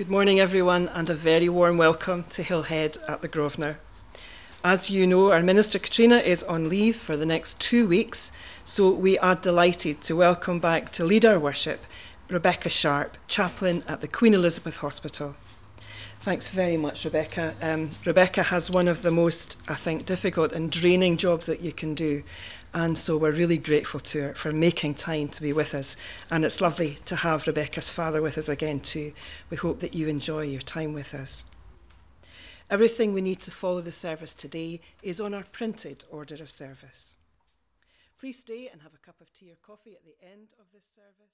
Good 0.00 0.08
morning, 0.08 0.40
everyone, 0.40 0.88
and 0.88 1.10
a 1.10 1.14
very 1.14 1.50
warm 1.50 1.76
welcome 1.76 2.24
to 2.30 2.42
Hillhead 2.42 2.96
at 3.06 3.20
the 3.20 3.28
Grosvenor. 3.28 3.78
As 4.64 4.90
you 4.90 5.06
know, 5.06 5.30
our 5.30 5.42
Minister 5.42 5.78
Katrina 5.78 6.16
is 6.20 6.42
on 6.44 6.70
leave 6.70 6.96
for 6.96 7.18
the 7.18 7.26
next 7.26 7.60
two 7.60 7.86
weeks, 7.86 8.32
so 8.64 8.90
we 8.92 9.18
are 9.18 9.34
delighted 9.34 10.00
to 10.00 10.16
welcome 10.16 10.58
back 10.58 10.90
to 10.92 11.04
lead 11.04 11.26
our 11.26 11.38
worship 11.38 11.84
Rebecca 12.30 12.70
Sharp, 12.70 13.18
chaplain 13.28 13.84
at 13.86 14.00
the 14.00 14.08
Queen 14.08 14.32
Elizabeth 14.32 14.78
Hospital. 14.78 15.36
Thanks 16.20 16.48
very 16.48 16.78
much, 16.78 17.04
Rebecca. 17.04 17.54
Um, 17.60 17.90
Rebecca 18.06 18.44
has 18.44 18.70
one 18.70 18.88
of 18.88 19.02
the 19.02 19.10
most, 19.10 19.58
I 19.68 19.74
think, 19.74 20.06
difficult 20.06 20.52
and 20.52 20.72
draining 20.72 21.18
jobs 21.18 21.44
that 21.44 21.60
you 21.60 21.72
can 21.72 21.94
do. 21.94 22.22
And 22.72 22.96
so 22.96 23.16
we're 23.16 23.32
really 23.32 23.58
grateful 23.58 23.98
to 24.00 24.22
her 24.22 24.34
for 24.34 24.52
making 24.52 24.94
time 24.94 25.28
to 25.28 25.42
be 25.42 25.52
with 25.52 25.74
us. 25.74 25.96
And 26.30 26.44
it's 26.44 26.60
lovely 26.60 26.96
to 27.06 27.16
have 27.16 27.46
Rebecca's 27.46 27.90
father 27.90 28.22
with 28.22 28.38
us 28.38 28.48
again, 28.48 28.80
too. 28.80 29.12
We 29.50 29.56
hope 29.56 29.80
that 29.80 29.94
you 29.94 30.06
enjoy 30.06 30.42
your 30.42 30.60
time 30.60 30.92
with 30.92 31.12
us. 31.14 31.44
Everything 32.70 33.12
we 33.12 33.20
need 33.20 33.40
to 33.40 33.50
follow 33.50 33.80
the 33.80 33.90
service 33.90 34.34
today 34.36 34.80
is 35.02 35.20
on 35.20 35.34
our 35.34 35.42
printed 35.50 36.04
order 36.10 36.36
of 36.36 36.48
service. 36.48 37.16
Please 38.18 38.38
stay 38.38 38.68
and 38.70 38.82
have 38.82 38.94
a 38.94 38.98
cup 38.98 39.20
of 39.20 39.32
tea 39.32 39.50
or 39.50 39.56
coffee 39.66 39.94
at 39.94 40.04
the 40.04 40.14
end 40.24 40.54
of 40.60 40.66
this 40.72 40.84
service. 40.94 41.32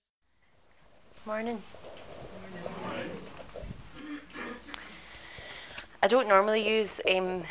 Morning. 1.27 1.61
Morning. 2.83 3.11
I 6.03 6.09
don't 6.09 6.29
normally 6.29 6.67
use 6.67 7.01
um, 7.11 7.43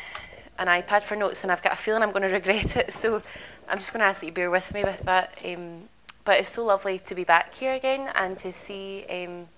an 0.58 0.66
iPad 0.66 1.02
for 1.02 1.14
notes, 1.14 1.42
and 1.42 1.52
I've 1.52 1.62
got 1.62 1.74
a 1.74 1.76
feeling 1.76 2.02
I'm 2.02 2.10
going 2.10 2.22
to 2.22 2.28
regret 2.28 2.76
it. 2.76 2.92
So 2.94 3.22
I'm 3.68 3.78
just 3.78 3.92
going 3.92 4.00
to 4.00 4.06
ask 4.06 4.20
that 4.20 4.26
you 4.26 4.32
bear 4.32 4.50
with 4.50 4.72
me 4.72 4.84
with 4.84 5.00
that. 5.02 5.42
Um, 5.44 5.88
but 6.24 6.38
it's 6.38 6.50
so 6.50 6.64
lovely 6.64 6.98
to 7.00 7.14
be 7.14 7.24
back 7.24 7.54
here 7.54 7.72
again 7.72 8.10
and 8.14 8.38
to 8.38 8.52
see 8.52 9.04
um, 9.10 9.48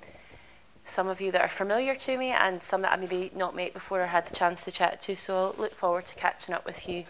some 0.84 1.08
of 1.08 1.20
you 1.20 1.30
that 1.32 1.42
are 1.42 1.48
familiar 1.48 1.94
to 1.94 2.16
me 2.16 2.30
and 2.30 2.62
some 2.62 2.82
that 2.82 2.92
I 2.92 2.96
maybe 2.96 3.30
not 3.34 3.54
met 3.54 3.74
before 3.74 4.02
or 4.02 4.06
had 4.06 4.26
the 4.26 4.34
chance 4.34 4.64
to 4.64 4.70
chat 4.70 5.02
to. 5.02 5.16
So 5.16 5.36
I'll 5.36 5.54
look 5.58 5.74
forward 5.74 6.06
to 6.06 6.14
catching 6.14 6.54
up 6.54 6.64
with 6.64 6.88
you 6.88 7.04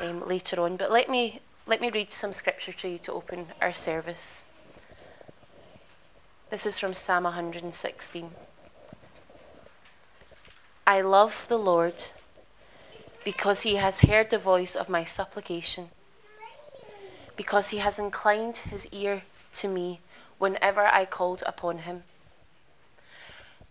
um, 0.00 0.26
later 0.26 0.60
on. 0.60 0.76
But 0.76 0.92
let 0.92 1.08
me 1.08 1.40
let 1.66 1.80
me 1.80 1.90
read 1.90 2.10
some 2.10 2.32
scripture 2.32 2.72
to 2.72 2.88
you 2.88 2.98
to 2.98 3.12
open 3.12 3.46
our 3.60 3.72
service. 3.72 4.44
This 6.50 6.66
is 6.66 6.78
from 6.78 6.92
Psalm 6.92 7.24
116. 7.24 8.30
I 10.86 11.00
love 11.00 11.46
the 11.48 11.56
Lord 11.56 12.04
because 13.24 13.62
he 13.62 13.76
has 13.76 14.00
heard 14.00 14.30
the 14.30 14.38
voice 14.38 14.74
of 14.74 14.88
my 14.88 15.04
supplication 15.04 15.90
because 17.42 17.70
he 17.70 17.78
has 17.78 17.98
inclined 17.98 18.58
his 18.58 18.86
ear 18.92 19.22
to 19.52 19.66
me 19.66 19.98
whenever 20.38 20.86
I 20.86 21.04
called 21.04 21.42
upon 21.44 21.78
him. 21.78 22.04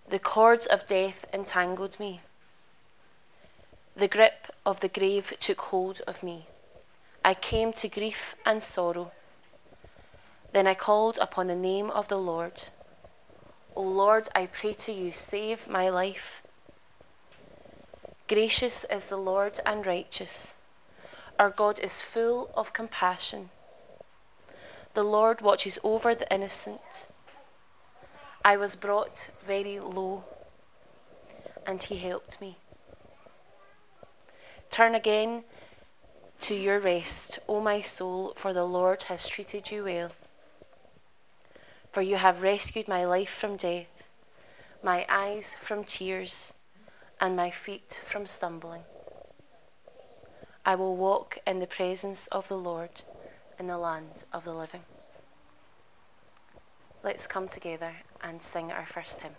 The 0.09 0.19
cords 0.19 0.65
of 0.65 0.85
death 0.85 1.23
entangled 1.33 1.97
me. 1.97 2.19
The 3.95 4.09
grip 4.09 4.47
of 4.65 4.81
the 4.81 4.89
grave 4.89 5.33
took 5.39 5.61
hold 5.61 6.01
of 6.05 6.21
me. 6.21 6.47
I 7.23 7.33
came 7.33 7.71
to 7.71 7.87
grief 7.87 8.35
and 8.45 8.61
sorrow. 8.61 9.13
Then 10.51 10.67
I 10.67 10.73
called 10.73 11.17
upon 11.21 11.47
the 11.47 11.55
name 11.55 11.89
of 11.91 12.09
the 12.09 12.19
Lord. 12.19 12.63
O 13.73 13.83
Lord, 13.83 14.27
I 14.35 14.47
pray 14.47 14.73
to 14.73 14.91
you, 14.91 15.13
save 15.13 15.69
my 15.69 15.87
life. 15.87 16.45
Gracious 18.27 18.85
is 18.91 19.07
the 19.07 19.15
Lord 19.31 19.61
and 19.65 19.87
righteous. 19.87 20.55
Our 21.39 21.51
God 21.51 21.79
is 21.79 22.01
full 22.01 22.51
of 22.53 22.73
compassion. 22.73 23.49
The 24.93 25.03
Lord 25.03 25.41
watches 25.41 25.79
over 25.83 26.13
the 26.13 26.31
innocent. 26.33 27.07
I 28.43 28.57
was 28.57 28.75
brought 28.75 29.29
very 29.41 29.79
low, 29.79 30.25
and 31.65 31.81
He 31.81 31.95
helped 31.95 32.41
me. 32.41 32.57
Turn 34.69 34.93
again 34.93 35.45
to 36.41 36.55
your 36.55 36.79
rest, 36.79 37.39
O 37.47 37.61
my 37.61 37.79
soul, 37.79 38.33
for 38.35 38.51
the 38.51 38.65
Lord 38.65 39.03
has 39.03 39.29
treated 39.29 39.71
you 39.71 39.85
well. 39.85 40.11
For 41.91 42.01
you 42.01 42.17
have 42.17 42.41
rescued 42.41 42.89
my 42.89 43.05
life 43.05 43.29
from 43.29 43.55
death, 43.55 44.09
my 44.83 45.05
eyes 45.07 45.55
from 45.55 45.85
tears, 45.85 46.53
and 47.21 47.35
my 47.35 47.49
feet 47.49 48.01
from 48.03 48.27
stumbling. 48.27 48.83
I 50.65 50.75
will 50.75 50.97
walk 50.97 51.37
in 51.47 51.59
the 51.59 51.67
presence 51.67 52.27
of 52.27 52.49
the 52.49 52.57
Lord 52.57 53.03
in 53.61 53.67
the 53.67 53.77
land 53.77 54.23
of 54.33 54.43
the 54.43 54.53
living. 54.55 54.81
Let's 57.03 57.27
come 57.27 57.47
together 57.47 57.97
and 58.19 58.41
sing 58.41 58.71
our 58.71 58.87
first 58.87 59.21
hymn. 59.21 59.35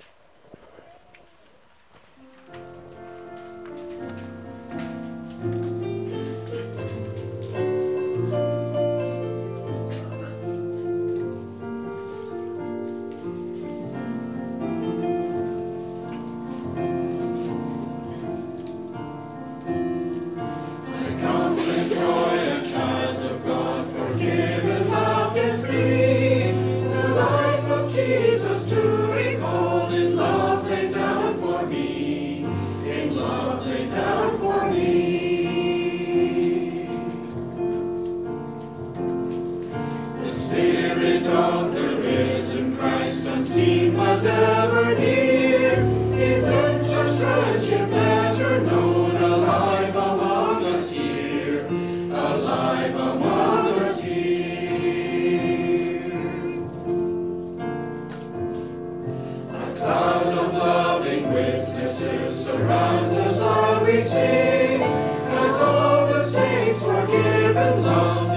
forgiven 66.80 67.82
love. 67.84 68.31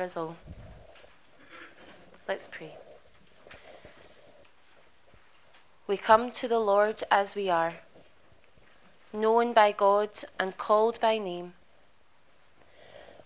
Us 0.00 0.16
all. 0.16 0.36
Let's 2.26 2.48
pray. 2.48 2.76
We 5.86 5.96
come 5.96 6.30
to 6.30 6.48
the 6.48 6.58
Lord 6.58 7.02
as 7.10 7.34
we 7.34 7.50
are, 7.50 7.74
known 9.12 9.52
by 9.52 9.72
God 9.72 10.10
and 10.38 10.56
called 10.56 11.00
by 11.00 11.18
name. 11.18 11.52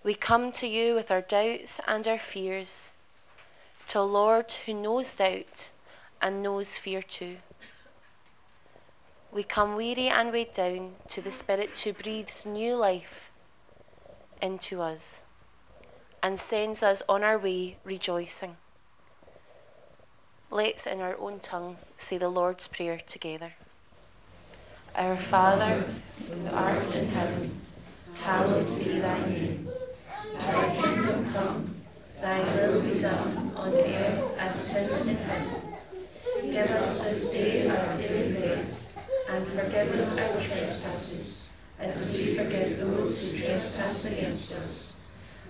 We 0.02 0.14
come 0.14 0.50
to 0.52 0.66
you 0.66 0.94
with 0.94 1.10
our 1.10 1.20
doubts 1.20 1.80
and 1.86 2.08
our 2.08 2.18
fears, 2.18 2.92
to 3.88 4.00
a 4.00 4.02
Lord 4.02 4.52
who 4.64 4.74
knows 4.74 5.14
doubt 5.14 5.70
and 6.20 6.42
knows 6.42 6.78
fear 6.78 7.02
too. 7.02 7.36
We 9.30 9.42
come 9.42 9.76
weary 9.76 10.08
and 10.08 10.32
weighed 10.32 10.52
down 10.52 10.92
to 11.08 11.20
the 11.20 11.30
Spirit 11.30 11.78
who 11.78 11.92
breathes 11.92 12.46
new 12.46 12.74
life 12.76 13.30
into 14.40 14.80
us 14.80 15.24
and 16.26 16.40
sends 16.40 16.82
us 16.82 17.04
on 17.08 17.22
our 17.22 17.38
way 17.38 17.76
rejoicing. 17.84 18.56
Let's, 20.50 20.84
in 20.84 21.00
our 21.00 21.16
own 21.20 21.38
tongue, 21.38 21.76
say 21.96 22.18
the 22.18 22.28
Lord's 22.28 22.66
Prayer 22.66 22.98
together. 22.98 23.54
Our 24.96 25.14
Father, 25.14 25.84
who 26.28 26.48
art 26.50 26.96
in 26.96 27.10
heaven, 27.10 27.60
hallowed 28.22 28.66
be 28.76 28.98
thy 28.98 29.20
name. 29.28 29.68
Thy 30.40 30.74
kingdom 30.74 31.32
come, 31.32 31.76
thy 32.20 32.40
will 32.56 32.80
be 32.80 32.98
done 32.98 33.52
on 33.54 33.72
earth 33.74 34.36
as 34.40 34.52
it 34.64 34.82
is 34.82 35.06
in 35.06 35.16
heaven. 35.18 35.62
Give 36.42 36.70
us 36.72 37.04
this 37.04 37.34
day 37.34 37.68
our 37.70 37.96
daily 37.96 38.32
bread, 38.32 38.68
and 39.30 39.46
forgive 39.46 39.94
us 39.94 40.18
our 40.18 40.40
trespasses, 40.42 41.50
as 41.78 42.18
we 42.18 42.34
forgive 42.34 42.80
those 42.80 43.30
who 43.30 43.38
trespass 43.38 44.10
against 44.10 44.56
us. 44.56 44.95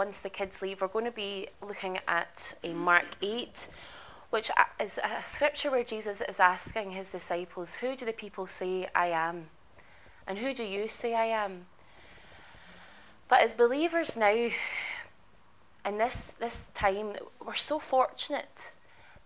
once 0.00 0.22
the 0.22 0.30
kids 0.30 0.62
leave, 0.62 0.80
we're 0.80 0.88
going 0.88 1.04
to 1.04 1.10
be 1.10 1.46
looking 1.60 1.98
at 2.08 2.54
a 2.64 2.72
Mark 2.72 3.16
8, 3.20 3.68
which 4.30 4.50
is 4.80 4.98
a 4.98 5.22
scripture 5.22 5.70
where 5.70 5.84
Jesus 5.84 6.22
is 6.22 6.40
asking 6.40 6.92
his 6.92 7.12
disciples, 7.12 7.74
Who 7.74 7.94
do 7.94 8.06
the 8.06 8.14
people 8.14 8.46
say 8.46 8.88
I 8.94 9.08
am? 9.08 9.50
And 10.26 10.38
who 10.38 10.54
do 10.54 10.64
you 10.64 10.88
say 10.88 11.14
I 11.14 11.26
am? 11.26 11.66
But 13.28 13.42
as 13.42 13.52
believers 13.52 14.16
now, 14.16 14.48
in 15.84 15.98
this, 15.98 16.32
this 16.32 16.68
time, 16.72 17.16
we're 17.44 17.52
so 17.52 17.78
fortunate 17.78 18.72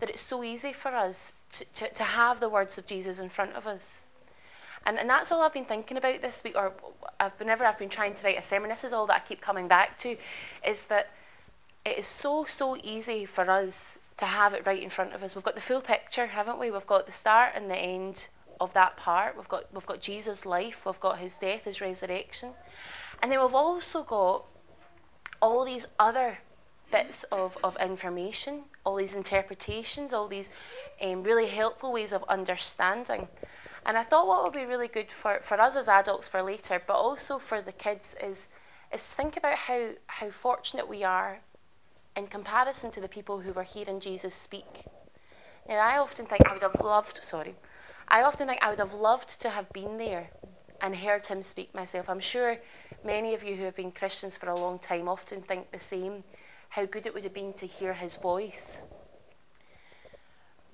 that 0.00 0.10
it's 0.10 0.22
so 0.22 0.42
easy 0.42 0.72
for 0.72 0.88
us 0.88 1.34
to, 1.52 1.64
to, 1.66 1.94
to 1.94 2.02
have 2.02 2.40
the 2.40 2.48
words 2.48 2.78
of 2.78 2.86
Jesus 2.88 3.20
in 3.20 3.28
front 3.28 3.54
of 3.54 3.68
us. 3.68 4.02
And, 4.84 4.98
and 4.98 5.08
that's 5.08 5.30
all 5.30 5.42
I've 5.42 5.54
been 5.54 5.66
thinking 5.66 5.96
about 5.96 6.20
this 6.20 6.42
week, 6.42 6.56
or 6.56 6.72
I've, 7.20 7.38
whenever 7.38 7.64
I've 7.64 7.78
been 7.78 7.88
trying 7.88 8.14
to 8.14 8.24
write 8.24 8.38
a 8.38 8.42
sermon, 8.42 8.70
this 8.70 8.84
is 8.84 8.92
all 8.92 9.06
that 9.06 9.16
I 9.16 9.28
keep 9.28 9.40
coming 9.40 9.68
back 9.68 9.98
to, 9.98 10.16
is 10.66 10.86
that 10.86 11.10
it 11.84 11.98
is 11.98 12.06
so, 12.06 12.44
so 12.44 12.76
easy 12.82 13.26
for 13.26 13.50
us 13.50 13.98
to 14.16 14.26
have 14.26 14.54
it 14.54 14.66
right 14.66 14.82
in 14.82 14.90
front 14.90 15.12
of 15.12 15.22
us. 15.22 15.34
We've 15.34 15.44
got 15.44 15.54
the 15.54 15.60
full 15.60 15.80
picture, 15.80 16.26
haven't 16.28 16.58
we? 16.58 16.70
We've 16.70 16.86
got 16.86 17.06
the 17.06 17.12
start 17.12 17.52
and 17.54 17.70
the 17.70 17.76
end 17.76 18.28
of 18.60 18.72
that 18.74 18.96
part. 18.96 19.36
We've 19.36 19.48
got, 19.48 19.64
we've 19.72 19.86
got 19.86 20.00
Jesus' 20.00 20.46
life, 20.46 20.86
we've 20.86 21.00
got 21.00 21.18
his 21.18 21.36
death, 21.36 21.64
his 21.64 21.80
resurrection. 21.80 22.52
And 23.22 23.30
then 23.30 23.40
we've 23.40 23.54
also 23.54 24.02
got 24.02 24.44
all 25.42 25.64
these 25.64 25.88
other 25.98 26.38
bits 26.90 27.24
of, 27.24 27.58
of 27.64 27.76
information, 27.80 28.64
all 28.84 28.96
these 28.96 29.14
interpretations, 29.14 30.12
all 30.12 30.28
these 30.28 30.50
um, 31.02 31.22
really 31.22 31.48
helpful 31.48 31.92
ways 31.92 32.12
of 32.12 32.22
understanding. 32.28 33.28
And 33.86 33.98
I 33.98 34.02
thought 34.02 34.26
what 34.26 34.42
would 34.42 34.52
be 34.52 34.64
really 34.64 34.88
good 34.88 35.12
for, 35.12 35.40
for 35.40 35.60
us 35.60 35.76
as 35.76 35.88
adults 35.88 36.28
for 36.28 36.42
later, 36.42 36.80
but 36.84 36.94
also 36.94 37.38
for 37.38 37.60
the 37.60 37.72
kids, 37.72 38.16
is, 38.22 38.48
is 38.92 39.14
think 39.14 39.36
about 39.36 39.58
how, 39.58 39.90
how 40.06 40.30
fortunate 40.30 40.88
we 40.88 41.04
are 41.04 41.40
in 42.16 42.26
comparison 42.28 42.90
to 42.92 43.00
the 43.00 43.08
people 43.08 43.40
who 43.40 43.52
were 43.52 43.64
hearing 43.64 44.00
Jesus 44.00 44.34
speak. 44.34 44.86
Now, 45.68 45.80
I 45.80 45.98
often 45.98 46.24
think 46.24 46.46
I 46.46 46.52
would 46.52 46.62
have 46.62 46.80
loved, 46.82 47.22
sorry, 47.22 47.56
I 48.08 48.22
often 48.22 48.46
think 48.46 48.62
I 48.62 48.70
would 48.70 48.78
have 48.78 48.94
loved 48.94 49.40
to 49.42 49.50
have 49.50 49.72
been 49.72 49.98
there 49.98 50.30
and 50.80 50.96
heard 50.96 51.26
him 51.26 51.42
speak 51.42 51.74
myself. 51.74 52.08
I'm 52.08 52.20
sure 52.20 52.58
many 53.04 53.34
of 53.34 53.42
you 53.42 53.56
who 53.56 53.64
have 53.64 53.76
been 53.76 53.90
Christians 53.90 54.36
for 54.36 54.48
a 54.48 54.56
long 54.56 54.78
time 54.78 55.08
often 55.08 55.40
think 55.40 55.72
the 55.72 55.78
same, 55.78 56.24
how 56.70 56.86
good 56.86 57.06
it 57.06 57.14
would 57.14 57.24
have 57.24 57.34
been 57.34 57.52
to 57.54 57.66
hear 57.66 57.94
his 57.94 58.16
voice. 58.16 58.82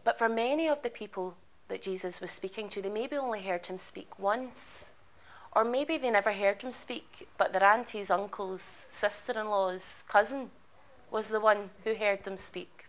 But 0.05 0.19
for 0.19 0.29
many 0.29 0.69
of 0.69 0.83
the 0.83 0.91
people 0.91 1.37
that 1.71 1.83
Jesus 1.83 2.21
was 2.21 2.31
speaking 2.31 2.69
to, 2.69 2.83
they 2.83 2.91
maybe 2.91 3.17
only 3.17 3.43
heard 3.43 3.67
him 3.67 3.79
speak 3.79 4.19
once. 4.19 4.93
Or 5.53 5.65
maybe 5.65 5.97
they 5.97 6.11
never 6.11 6.33
heard 6.33 6.63
him 6.63 6.71
speak, 6.71 7.27
but 7.37 7.53
their 7.53 7.65
aunties, 7.65 8.11
uncles, 8.11 8.63
sister 8.63 9.33
in 9.39 9.49
law's 9.49 10.05
cousin 10.09 10.51
was 11.11 11.31
the 11.31 11.41
one 11.41 11.71
who 11.85 11.95
heard 11.95 12.25
them 12.25 12.37
speak. 12.37 12.87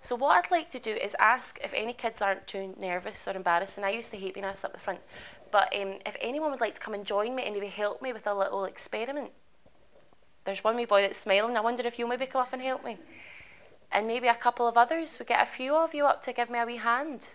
So, 0.00 0.14
what 0.14 0.36
I'd 0.36 0.50
like 0.50 0.70
to 0.70 0.78
do 0.78 0.92
is 0.92 1.16
ask 1.18 1.58
if 1.62 1.74
any 1.74 1.92
kids 1.92 2.22
aren't 2.22 2.46
too 2.46 2.74
nervous 2.80 3.26
or 3.26 3.36
embarrassed, 3.36 3.76
and 3.76 3.84
I 3.84 3.90
used 3.90 4.12
to 4.12 4.16
hate 4.16 4.34
being 4.34 4.46
asked 4.46 4.64
up 4.64 4.72
the 4.72 4.78
front, 4.78 5.00
but 5.50 5.74
um, 5.76 5.98
if 6.06 6.16
anyone 6.20 6.50
would 6.52 6.60
like 6.60 6.74
to 6.74 6.80
come 6.80 6.94
and 6.94 7.04
join 7.04 7.34
me 7.34 7.42
and 7.44 7.54
maybe 7.54 7.66
help 7.66 8.00
me 8.00 8.12
with 8.12 8.26
a 8.26 8.34
little 8.34 8.64
experiment. 8.64 9.32
There's 10.44 10.64
one 10.64 10.76
wee 10.76 10.86
boy 10.86 11.02
that's 11.02 11.18
smiling. 11.18 11.56
I 11.56 11.60
wonder 11.60 11.86
if 11.86 11.98
you'll 11.98 12.08
maybe 12.08 12.26
come 12.26 12.40
up 12.40 12.52
and 12.52 12.62
help 12.62 12.84
me. 12.84 12.96
And 13.92 14.06
maybe 14.06 14.28
a 14.28 14.34
couple 14.34 14.66
of 14.66 14.78
others. 14.78 15.18
We 15.18 15.26
get 15.26 15.42
a 15.42 15.46
few 15.46 15.76
of 15.76 15.92
you 15.92 16.06
up 16.06 16.22
to 16.22 16.32
give 16.32 16.48
me 16.48 16.58
a 16.58 16.64
wee 16.64 16.76
hand. 16.76 17.34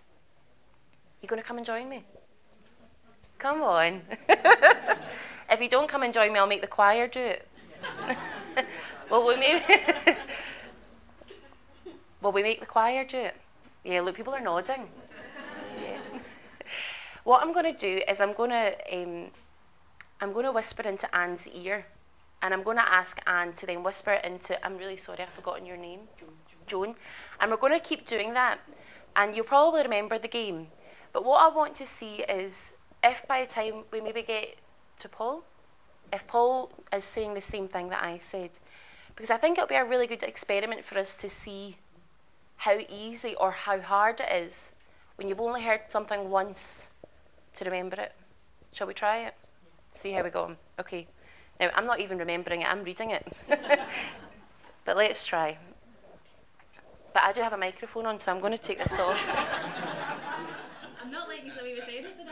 You 1.23 1.29
going 1.29 1.41
to 1.41 1.47
come 1.47 1.55
and 1.55 1.65
join 1.65 1.87
me? 1.87 2.03
Come 3.39 3.61
on. 3.61 4.01
if 5.49 5.61
you 5.61 5.69
don't 5.69 5.87
come 5.87 6.03
and 6.03 6.13
join 6.13 6.33
me, 6.33 6.39
I'll 6.39 6.45
make 6.45 6.59
the 6.59 6.67
choir 6.67 7.07
do 7.07 7.21
it. 7.21 7.47
well, 9.09 9.25
we 9.25 9.37
maybe. 9.37 9.63
Will 12.21 12.33
we 12.33 12.43
make 12.43 12.59
the 12.59 12.65
choir 12.65 13.05
do 13.05 13.17
it? 13.17 13.37
Yeah, 13.85 14.01
look, 14.01 14.17
people 14.17 14.33
are 14.33 14.41
nodding. 14.41 14.89
Yeah. 15.81 15.99
what 17.23 17.41
I'm 17.41 17.53
going 17.53 17.73
to 17.73 17.77
do 17.77 18.01
is 18.05 18.19
I'm 18.19 18.33
going 18.33 18.51
to 18.51 18.75
um, 18.93 19.31
I'm 20.19 20.33
going 20.33 20.45
to 20.45 20.51
whisper 20.51 20.83
into 20.83 21.13
Anne's 21.15 21.47
ear, 21.47 21.85
and 22.41 22.53
I'm 22.53 22.63
going 22.63 22.77
to 22.77 22.91
ask 22.91 23.21
Anne 23.25 23.53
to 23.53 23.65
then 23.65 23.81
whisper 23.81 24.11
into. 24.11 24.63
I'm 24.65 24.77
really 24.77 24.97
sorry, 24.97 25.19
I've 25.21 25.29
forgotten 25.29 25.65
your 25.65 25.77
name, 25.77 26.01
Joan. 26.67 26.95
And 27.39 27.49
we're 27.49 27.55
going 27.55 27.79
to 27.79 27.85
keep 27.85 28.05
doing 28.05 28.33
that, 28.33 28.59
and 29.15 29.33
you'll 29.33 29.45
probably 29.45 29.83
remember 29.83 30.19
the 30.19 30.27
game. 30.27 30.67
But 31.13 31.23
what 31.23 31.41
I 31.41 31.55
want 31.55 31.75
to 31.75 31.85
see 31.85 32.23
is 32.23 32.77
if 33.03 33.25
by 33.27 33.41
the 33.41 33.47
time 33.47 33.83
we 33.91 34.01
maybe 34.01 34.23
get 34.23 34.57
to 34.99 35.07
Paul, 35.07 35.43
if 36.11 36.27
Paul 36.27 36.71
is 36.91 37.05
saying 37.05 37.35
the 37.35 37.41
same 37.41 37.67
thing 37.67 37.89
that 37.89 38.03
I 38.03 38.17
said, 38.17 38.59
because 39.15 39.29
I 39.29 39.37
think 39.37 39.57
it'll 39.57 39.67
be 39.67 39.75
a 39.75 39.85
really 39.85 40.07
good 40.07 40.23
experiment 40.23 40.83
for 40.83 40.97
us 40.97 41.15
to 41.17 41.29
see 41.29 41.77
how 42.57 42.79
easy 42.89 43.35
or 43.39 43.51
how 43.51 43.79
hard 43.79 44.19
it 44.19 44.31
is 44.31 44.73
when 45.15 45.27
you've 45.27 45.39
only 45.39 45.63
heard 45.63 45.81
something 45.87 46.29
once 46.29 46.91
to 47.55 47.65
remember 47.65 48.01
it. 48.01 48.13
Shall 48.71 48.87
we 48.87 48.93
try 48.93 49.19
it? 49.19 49.35
See 49.91 50.13
how 50.13 50.23
we 50.23 50.31
go. 50.31 50.55
Okay. 50.79 51.07
Now, 51.59 51.69
I'm 51.75 51.85
not 51.85 51.99
even 51.99 52.17
remembering 52.17 52.61
it, 52.61 52.71
I'm 52.71 52.83
reading 52.83 53.11
it. 53.11 53.27
but 54.85 54.97
let's 54.97 55.27
try. 55.27 55.59
But 57.13 57.23
I 57.23 57.31
do 57.31 57.41
have 57.41 57.53
a 57.53 57.57
microphone 57.57 58.07
on, 58.07 58.17
so 58.17 58.31
I'm 58.31 58.39
going 58.39 58.57
to 58.57 58.61
take 58.61 58.79
this 58.79 58.97
off. 58.99 59.79
Not 61.13 61.29
letting 61.29 61.45
you 61.45 61.53
away 61.53 61.75
with 61.75 61.83
anything. 61.87 62.27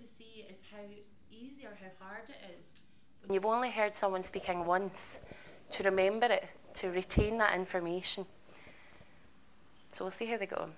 to 0.00 0.06
see 0.06 0.46
is 0.48 0.64
how 0.72 0.80
easy 1.30 1.66
or 1.66 1.76
how 1.78 2.04
hard 2.04 2.30
it 2.30 2.56
is 2.56 2.80
when 3.22 3.34
you've 3.34 3.39
only 3.52 3.70
heard 3.70 3.94
someone 3.94 4.22
speaking 4.22 4.66
once 4.66 5.20
to 5.72 5.82
remember 5.82 6.26
it, 6.26 6.48
to 6.74 6.88
retain 6.88 7.38
that 7.38 7.54
information. 7.54 8.26
So 9.92 10.04
we'll 10.04 10.10
see 10.10 10.26
how 10.26 10.36
they 10.36 10.46
go. 10.46 10.70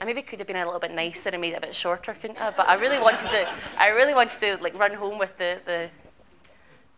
I 0.00 0.04
maybe 0.04 0.22
could 0.22 0.38
have 0.38 0.46
been 0.46 0.56
a 0.56 0.64
little 0.64 0.80
bit 0.80 0.92
nicer 0.92 1.30
and 1.30 1.40
made 1.40 1.54
it 1.54 1.58
a 1.58 1.60
bit 1.60 1.74
shorter, 1.74 2.14
couldn't 2.14 2.40
I? 2.40 2.50
But 2.50 2.68
I 2.68 2.74
really 2.74 3.00
wanted 3.00 3.30
to. 3.30 3.48
I 3.76 3.88
really 3.88 4.14
wanted 4.14 4.38
to 4.40 4.62
like 4.62 4.78
run 4.78 4.94
home 4.94 5.18
with 5.18 5.36
the 5.38 5.58
the, 5.64 5.90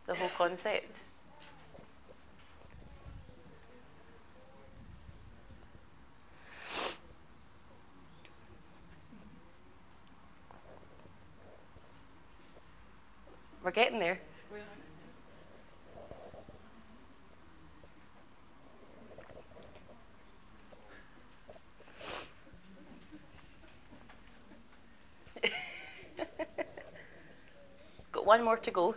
the 0.07 0.15
whole 0.15 0.29
concept. 0.37 1.01
We're 13.63 13.71
getting 13.73 13.99
there. 13.99 14.19
Got 28.13 28.27
one 28.27 28.43
more 28.43 28.57
to 28.57 28.71
go. 28.71 28.95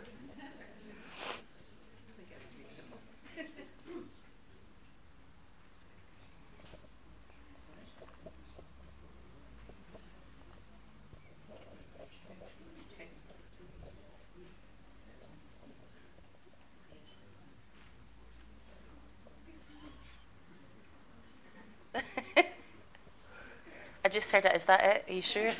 Just 24.14 24.30
heard 24.30 24.44
it. 24.44 24.54
Is 24.54 24.64
that 24.66 24.80
it? 24.80 25.04
Are 25.08 25.12
you 25.12 25.20
sure? 25.20 25.52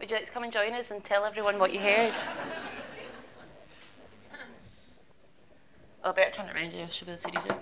Would 0.00 0.10
you 0.10 0.16
like 0.16 0.26
to 0.26 0.32
come 0.32 0.42
and 0.42 0.52
join 0.52 0.72
us 0.72 0.90
and 0.90 1.04
tell 1.04 1.24
everyone 1.24 1.60
what 1.60 1.72
you 1.72 1.78
heard? 1.78 2.14
I 6.12 6.14
better 6.14 6.30
turn 6.30 6.48
it 6.50 6.54
around. 6.54 6.74
I 6.74 6.88
should 6.90 7.06
be 7.06 7.12
able 7.12 7.22
to 7.22 7.28
read 7.30 7.46
it. 7.46 7.52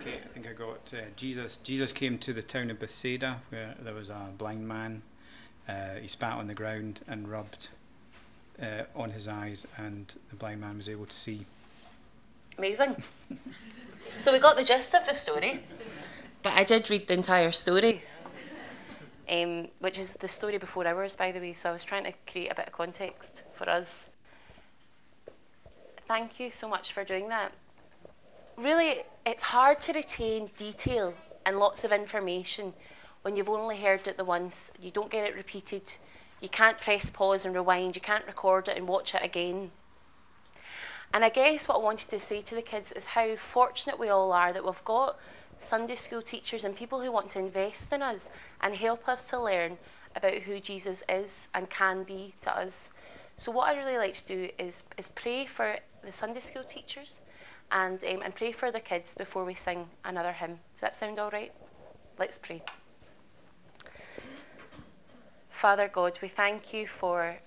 Okay, 0.00 0.20
I 0.24 0.28
think 0.28 0.46
I 0.48 0.52
got 0.52 0.94
uh, 0.94 1.00
Jesus. 1.16 1.56
Jesus 1.56 1.92
came 1.92 2.16
to 2.18 2.32
the 2.32 2.42
town 2.42 2.70
of 2.70 2.78
Bethsaida 2.78 3.40
where 3.48 3.74
there 3.82 3.92
was 3.92 4.08
a 4.08 4.28
blind 4.38 4.68
man. 4.68 5.02
Uh, 5.68 5.94
he 6.00 6.06
spat 6.06 6.34
on 6.34 6.46
the 6.46 6.54
ground 6.54 7.00
and 7.08 7.26
rubbed 7.26 7.70
uh, 8.62 8.84
on 8.94 9.10
his 9.10 9.26
eyes, 9.26 9.66
and 9.76 10.14
the 10.30 10.36
blind 10.36 10.60
man 10.60 10.76
was 10.76 10.88
able 10.88 11.06
to 11.06 11.14
see. 11.14 11.44
Amazing. 12.56 13.02
so 14.14 14.32
we 14.32 14.38
got 14.38 14.56
the 14.56 14.62
gist 14.62 14.94
of 14.94 15.04
the 15.04 15.14
story, 15.14 15.64
but 16.44 16.52
I 16.52 16.62
did 16.62 16.88
read 16.88 17.08
the 17.08 17.14
entire 17.14 17.50
story, 17.50 18.04
um, 19.28 19.66
which 19.80 19.98
is 19.98 20.14
the 20.14 20.28
story 20.28 20.58
before 20.58 20.86
ours, 20.86 21.16
by 21.16 21.32
the 21.32 21.40
way. 21.40 21.52
So 21.52 21.70
I 21.70 21.72
was 21.72 21.82
trying 21.82 22.04
to 22.04 22.12
create 22.30 22.52
a 22.52 22.54
bit 22.54 22.68
of 22.68 22.72
context 22.72 23.42
for 23.52 23.68
us. 23.68 24.10
Thank 26.06 26.38
you 26.38 26.52
so 26.52 26.68
much 26.68 26.92
for 26.92 27.02
doing 27.02 27.28
that 27.28 27.52
really, 28.56 29.02
it's 29.24 29.44
hard 29.44 29.80
to 29.82 29.92
retain 29.92 30.50
detail 30.56 31.14
and 31.44 31.58
lots 31.58 31.84
of 31.84 31.92
information 31.92 32.74
when 33.22 33.36
you've 33.36 33.48
only 33.48 33.80
heard 33.80 34.06
it 34.06 34.16
the 34.16 34.24
once. 34.24 34.72
You 34.80 34.90
don't 34.90 35.10
get 35.10 35.28
it 35.28 35.34
repeated. 35.34 35.96
You 36.40 36.48
can't 36.48 36.78
press 36.78 37.10
pause 37.10 37.44
and 37.44 37.54
rewind. 37.54 37.96
You 37.96 38.02
can't 38.02 38.26
record 38.26 38.68
it 38.68 38.76
and 38.76 38.88
watch 38.88 39.14
it 39.14 39.22
again. 39.22 39.70
And 41.14 41.24
I 41.24 41.28
guess 41.28 41.68
what 41.68 41.76
I 41.76 41.82
wanted 41.82 42.08
to 42.10 42.18
say 42.18 42.40
to 42.42 42.54
the 42.54 42.62
kids 42.62 42.90
is 42.90 43.08
how 43.08 43.36
fortunate 43.36 43.98
we 43.98 44.08
all 44.08 44.32
are 44.32 44.52
that 44.52 44.64
we've 44.64 44.84
got 44.84 45.18
Sunday 45.58 45.94
school 45.94 46.22
teachers 46.22 46.64
and 46.64 46.74
people 46.74 47.00
who 47.02 47.12
want 47.12 47.30
to 47.30 47.38
invest 47.38 47.92
in 47.92 48.02
us 48.02 48.30
and 48.60 48.74
help 48.74 49.08
us 49.08 49.28
to 49.30 49.40
learn 49.40 49.78
about 50.16 50.34
who 50.42 50.58
Jesus 50.58 51.04
is 51.08 51.48
and 51.54 51.70
can 51.70 52.02
be 52.02 52.34
to 52.40 52.56
us. 52.56 52.90
So 53.36 53.52
what 53.52 53.68
I 53.68 53.78
really 53.78 53.98
like 53.98 54.14
to 54.14 54.26
do 54.26 54.48
is 54.58 54.84
is 54.96 55.08
pray 55.10 55.46
for 55.46 55.76
the 56.04 56.12
Sunday 56.12 56.40
school 56.40 56.64
teachers 56.64 57.20
and, 57.72 58.04
um, 58.04 58.22
and 58.22 58.34
pray 58.34 58.52
for 58.52 58.70
the 58.70 58.80
kids 58.80 59.14
before 59.14 59.44
we 59.44 59.54
sing 59.54 59.88
another 60.04 60.32
hymn. 60.32 60.60
Does 60.74 60.82
that 60.82 60.94
sound 60.94 61.18
all 61.18 61.30
right? 61.30 61.52
Let's 62.18 62.38
pray. 62.38 62.62
Father 65.48 65.88
God, 65.88 66.18
we 66.20 66.28
thank 66.28 66.72
you 66.72 66.86
for 66.86 67.38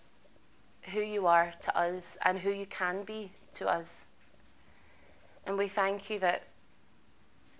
who 0.93 1.01
you 1.01 1.27
are 1.27 1.53
to 1.61 1.77
us 1.77 2.17
and 2.23 2.39
who 2.39 2.49
you 2.49 2.65
can 2.65 3.03
be 3.03 3.31
to 3.53 3.67
us. 3.67 4.07
And 5.45 5.57
we 5.57 5.67
thank 5.67 6.09
you 6.09 6.19
that, 6.19 6.43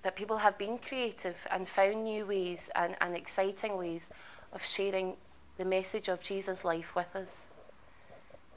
that 0.01 0.15
people 0.15 0.37
have 0.37 0.57
been 0.57 0.77
creative 0.77 1.45
and 1.51 1.67
found 1.67 2.03
new 2.03 2.25
ways 2.25 2.69
and, 2.75 2.95
and 2.99 3.15
exciting 3.15 3.77
ways 3.77 4.09
of 4.51 4.65
sharing 4.65 5.17
the 5.57 5.65
message 5.65 6.07
of 6.07 6.23
Jesus' 6.23 6.65
life 6.65 6.95
with 6.95 7.15
us. 7.15 7.47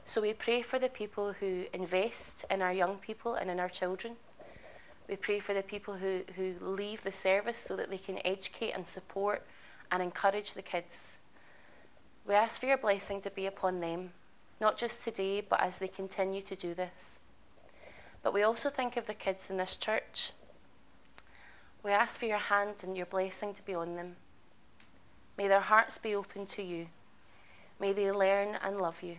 So 0.08 0.22
we 0.22 0.32
pray 0.32 0.62
for 0.62 0.78
the 0.78 0.88
people 0.88 1.34
who 1.34 1.66
invest 1.70 2.46
in 2.50 2.62
our 2.62 2.72
young 2.72 2.96
people 2.96 3.34
and 3.34 3.50
in 3.50 3.60
our 3.60 3.68
children. 3.68 4.16
We 5.06 5.16
pray 5.16 5.38
for 5.38 5.52
the 5.52 5.62
people 5.62 5.98
who, 5.98 6.22
who 6.34 6.54
leave 6.62 7.02
the 7.02 7.12
service 7.12 7.58
so 7.58 7.76
that 7.76 7.90
they 7.90 7.98
can 7.98 8.18
educate 8.24 8.70
and 8.70 8.88
support 8.88 9.46
and 9.92 10.02
encourage 10.02 10.54
the 10.54 10.62
kids. 10.62 11.18
We 12.26 12.34
ask 12.34 12.58
for 12.58 12.68
your 12.68 12.78
blessing 12.78 13.20
to 13.20 13.30
be 13.30 13.44
upon 13.44 13.80
them, 13.80 14.12
not 14.62 14.78
just 14.78 15.04
today, 15.04 15.42
but 15.42 15.60
as 15.60 15.78
they 15.78 15.88
continue 15.88 16.40
to 16.40 16.56
do 16.56 16.72
this. 16.72 17.20
But 18.22 18.32
we 18.32 18.42
also 18.42 18.70
think 18.70 18.96
of 18.96 19.06
the 19.06 19.12
kids 19.12 19.50
in 19.50 19.58
this 19.58 19.76
church. 19.76 20.32
We 21.82 21.90
ask 21.90 22.18
for 22.18 22.24
your 22.24 22.38
hand 22.38 22.76
and 22.82 22.96
your 22.96 23.04
blessing 23.04 23.52
to 23.52 23.62
be 23.62 23.74
on 23.74 23.96
them. 23.96 24.16
May 25.36 25.48
their 25.48 25.60
hearts 25.60 25.98
be 25.98 26.14
open 26.14 26.46
to 26.46 26.62
you. 26.62 26.86
May 27.78 27.92
they 27.92 28.10
learn 28.10 28.56
and 28.64 28.78
love 28.78 29.02
you. 29.02 29.18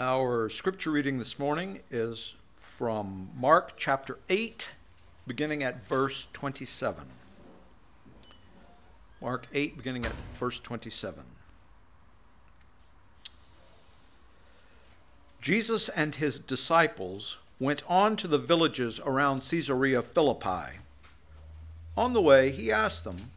Our 0.00 0.50
scripture 0.50 0.90
reading 0.90 1.20
this 1.20 1.38
morning 1.38 1.78
is 1.88 2.34
from 2.56 3.30
Mark 3.38 3.74
chapter 3.76 4.18
8, 4.28 4.72
beginning 5.24 5.62
at 5.62 5.86
verse 5.86 6.26
27. 6.32 7.04
Mark 9.22 9.46
8, 9.54 9.76
beginning 9.76 10.04
at 10.04 10.10
verse 10.36 10.58
27. 10.58 11.22
Jesus 15.40 15.88
and 15.90 16.16
his 16.16 16.40
disciples 16.40 17.38
went 17.60 17.84
on 17.88 18.16
to 18.16 18.26
the 18.26 18.36
villages 18.36 18.98
around 18.98 19.42
Caesarea 19.48 20.02
Philippi. 20.02 20.80
On 21.96 22.14
the 22.14 22.20
way, 22.20 22.50
he 22.50 22.72
asked 22.72 23.04
them, 23.04 23.30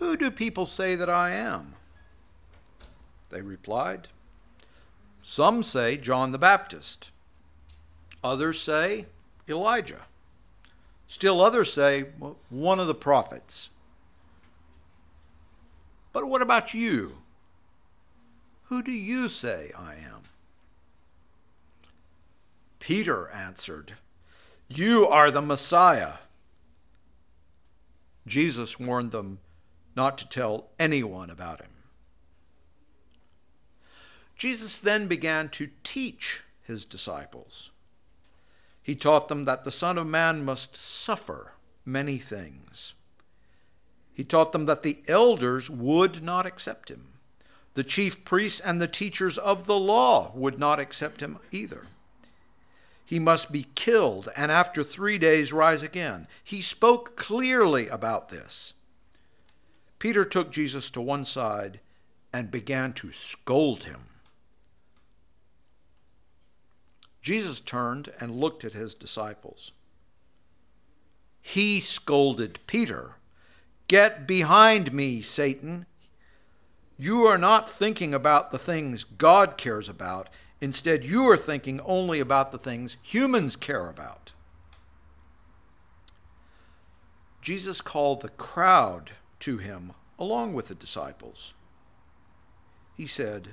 Who 0.00 0.18
do 0.18 0.30
people 0.30 0.66
say 0.66 0.96
that 0.96 1.08
I 1.08 1.30
am? 1.30 1.76
They 3.30 3.40
replied, 3.40 4.08
Some 5.28 5.64
say 5.64 5.96
John 5.96 6.30
the 6.30 6.38
Baptist, 6.38 7.10
others 8.22 8.60
say 8.60 9.06
Elijah, 9.48 10.02
still 11.08 11.40
others 11.40 11.72
say 11.72 12.02
one 12.48 12.78
of 12.78 12.86
the 12.86 12.94
prophets. 12.94 13.70
But 16.12 16.28
what 16.28 16.42
about 16.42 16.74
you? 16.74 17.16
Who 18.66 18.84
do 18.84 18.92
you 18.92 19.28
say 19.28 19.72
I 19.76 19.94
am? 19.94 20.22
Peter 22.78 23.28
answered, 23.30 23.94
You 24.68 25.08
are 25.08 25.32
the 25.32 25.42
Messiah. 25.42 26.18
Jesus 28.28 28.78
warned 28.78 29.10
them 29.10 29.40
not 29.96 30.18
to 30.18 30.28
tell 30.28 30.68
anyone 30.78 31.30
about 31.30 31.60
him. 31.62 31.75
Jesus 34.36 34.78
then 34.78 35.06
began 35.06 35.48
to 35.50 35.70
teach 35.82 36.42
his 36.62 36.84
disciples. 36.84 37.70
He 38.82 38.94
taught 38.94 39.28
them 39.28 39.46
that 39.46 39.64
the 39.64 39.72
Son 39.72 39.98
of 39.98 40.06
Man 40.06 40.44
must 40.44 40.76
suffer 40.76 41.54
many 41.84 42.18
things. 42.18 42.94
He 44.12 44.24
taught 44.24 44.52
them 44.52 44.66
that 44.66 44.82
the 44.82 45.02
elders 45.08 45.68
would 45.68 46.22
not 46.22 46.46
accept 46.46 46.90
him, 46.90 47.08
The 47.74 47.84
chief 47.84 48.24
priests 48.24 48.60
and 48.60 48.80
the 48.80 48.88
teachers 48.88 49.36
of 49.36 49.66
the 49.66 49.78
law 49.78 50.32
would 50.34 50.58
not 50.58 50.80
accept 50.80 51.20
him 51.20 51.38
either. 51.52 51.86
He 53.04 53.18
must 53.18 53.52
be 53.52 53.68
killed 53.74 54.28
and 54.34 54.50
after 54.50 54.82
three 54.82 55.18
days 55.18 55.52
rise 55.52 55.82
again. 55.82 56.26
He 56.42 56.62
spoke 56.62 57.16
clearly 57.16 57.88
about 57.88 58.30
this. 58.30 58.72
Peter 59.98 60.24
took 60.24 60.50
Jesus 60.50 60.90
to 60.90 61.00
one 61.00 61.24
side 61.24 61.80
and 62.32 62.50
began 62.50 62.92
to 62.94 63.10
scold 63.12 63.84
him. 63.84 64.00
Jesus 67.26 67.60
turned 67.60 68.12
and 68.20 68.36
looked 68.36 68.64
at 68.64 68.72
his 68.72 68.94
disciples. 68.94 69.72
He 71.42 71.80
scolded 71.80 72.60
Peter, 72.68 73.16
Get 73.88 74.28
behind 74.28 74.92
me, 74.92 75.22
Satan. 75.22 75.86
You 76.96 77.24
are 77.24 77.36
not 77.36 77.68
thinking 77.68 78.14
about 78.14 78.52
the 78.52 78.60
things 78.60 79.02
God 79.02 79.58
cares 79.58 79.88
about. 79.88 80.28
Instead, 80.60 81.04
you 81.04 81.28
are 81.28 81.36
thinking 81.36 81.80
only 81.80 82.20
about 82.20 82.52
the 82.52 82.58
things 82.58 82.96
humans 83.02 83.56
care 83.56 83.88
about. 83.88 84.30
Jesus 87.42 87.80
called 87.80 88.20
the 88.20 88.28
crowd 88.28 89.10
to 89.40 89.58
him 89.58 89.94
along 90.16 90.54
with 90.54 90.68
the 90.68 90.76
disciples. 90.76 91.54
He 92.96 93.08
said, 93.08 93.48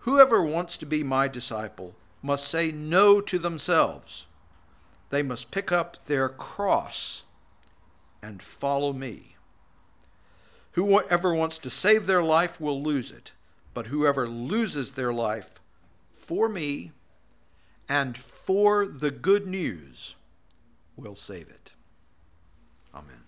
Whoever 0.00 0.42
wants 0.42 0.78
to 0.78 0.86
be 0.86 1.02
my 1.02 1.28
disciple 1.28 1.94
must 2.22 2.48
say 2.48 2.72
no 2.72 3.20
to 3.20 3.38
themselves. 3.38 4.26
They 5.10 5.22
must 5.22 5.50
pick 5.50 5.70
up 5.72 6.04
their 6.06 6.28
cross 6.28 7.24
and 8.22 8.42
follow 8.42 8.92
me. 8.92 9.36
Whoever 10.72 11.34
wants 11.34 11.58
to 11.58 11.70
save 11.70 12.06
their 12.06 12.22
life 12.22 12.60
will 12.60 12.82
lose 12.82 13.10
it, 13.10 13.32
but 13.74 13.88
whoever 13.88 14.28
loses 14.28 14.92
their 14.92 15.12
life 15.12 15.60
for 16.14 16.48
me 16.48 16.92
and 17.88 18.16
for 18.16 18.86
the 18.86 19.10
good 19.10 19.46
news 19.46 20.14
will 20.96 21.16
save 21.16 21.48
it. 21.48 21.72
Amen. 22.94 23.19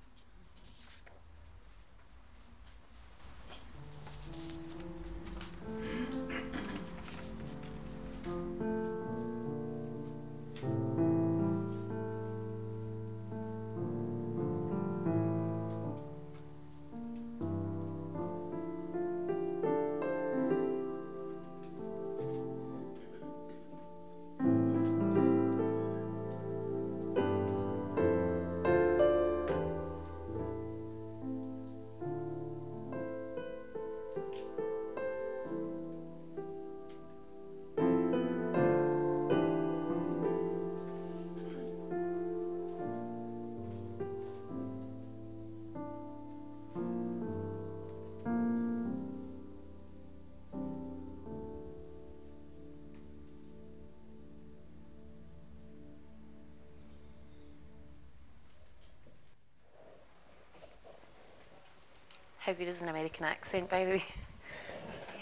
How 62.45 62.53
good 62.55 62.67
is 62.67 62.83
an 62.83 62.89
American 62.89 63.25
accent, 63.25 63.71
by 63.71 63.85
the 63.85 63.91
way? 63.93 64.05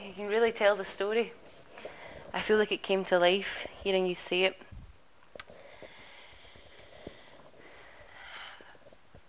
You 0.06 0.14
can 0.14 0.28
really 0.28 0.52
tell 0.52 0.74
the 0.74 0.87
story. 0.87 1.35
I 2.33 2.40
feel 2.40 2.56
like 2.56 2.72
it 2.72 2.83
came 2.83 3.04
to 3.04 3.18
life 3.18 3.66
hearing 3.85 4.06
you 4.06 4.14
say 4.14 4.44
it. 4.44 4.62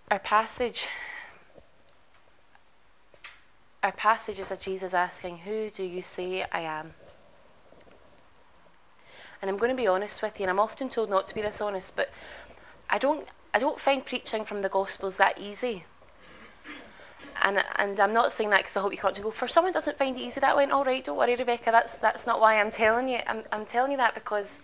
Our 0.09 0.19
passage 0.19 0.87
our 3.83 3.91
passage 3.91 4.39
is 4.39 4.49
that 4.49 4.61
Jesus 4.61 4.93
asking, 4.93 5.39
Who 5.39 5.69
do 5.69 5.83
you 5.83 6.01
say 6.01 6.45
I 6.49 6.61
am? 6.61 6.93
And 9.41 9.51
I'm 9.51 9.57
going 9.57 9.71
to 9.71 9.75
be 9.75 9.87
honest 9.87 10.21
with 10.21 10.39
you, 10.39 10.45
and 10.45 10.49
I'm 10.49 10.59
often 10.59 10.87
told 10.87 11.09
not 11.09 11.27
to 11.27 11.35
be 11.35 11.41
this 11.41 11.59
honest, 11.59 11.97
but 11.97 12.09
I 12.89 12.97
don't 12.97 13.27
I 13.53 13.59
don't 13.59 13.81
find 13.81 14.05
preaching 14.05 14.45
from 14.45 14.61
the 14.61 14.69
Gospels 14.69 15.17
that 15.17 15.37
easy 15.37 15.83
and 17.41 17.63
and 17.77 17.99
I'm 17.99 18.13
not 18.13 18.31
saying 18.31 18.49
that 18.51 18.59
because 18.59 18.77
I 18.77 18.81
hope 18.81 18.91
you 18.91 18.99
got 18.99 19.15
to 19.15 19.21
go. 19.21 19.31
For 19.31 19.47
someone 19.47 19.73
doesn't 19.73 19.97
find 19.97 20.17
it 20.17 20.21
easy 20.21 20.39
that 20.39 20.55
way, 20.55 20.65
all 20.65 20.83
right, 20.83 21.03
don't 21.03 21.17
worry, 21.17 21.35
Rebecca. 21.35 21.71
That's 21.71 21.95
that's 21.95 22.27
not 22.27 22.39
why 22.39 22.59
I'm 22.59 22.71
telling 22.71 23.09
you. 23.09 23.19
I'm 23.27 23.43
I'm 23.51 23.65
telling 23.65 23.91
you 23.91 23.97
that 23.97 24.13
because 24.13 24.61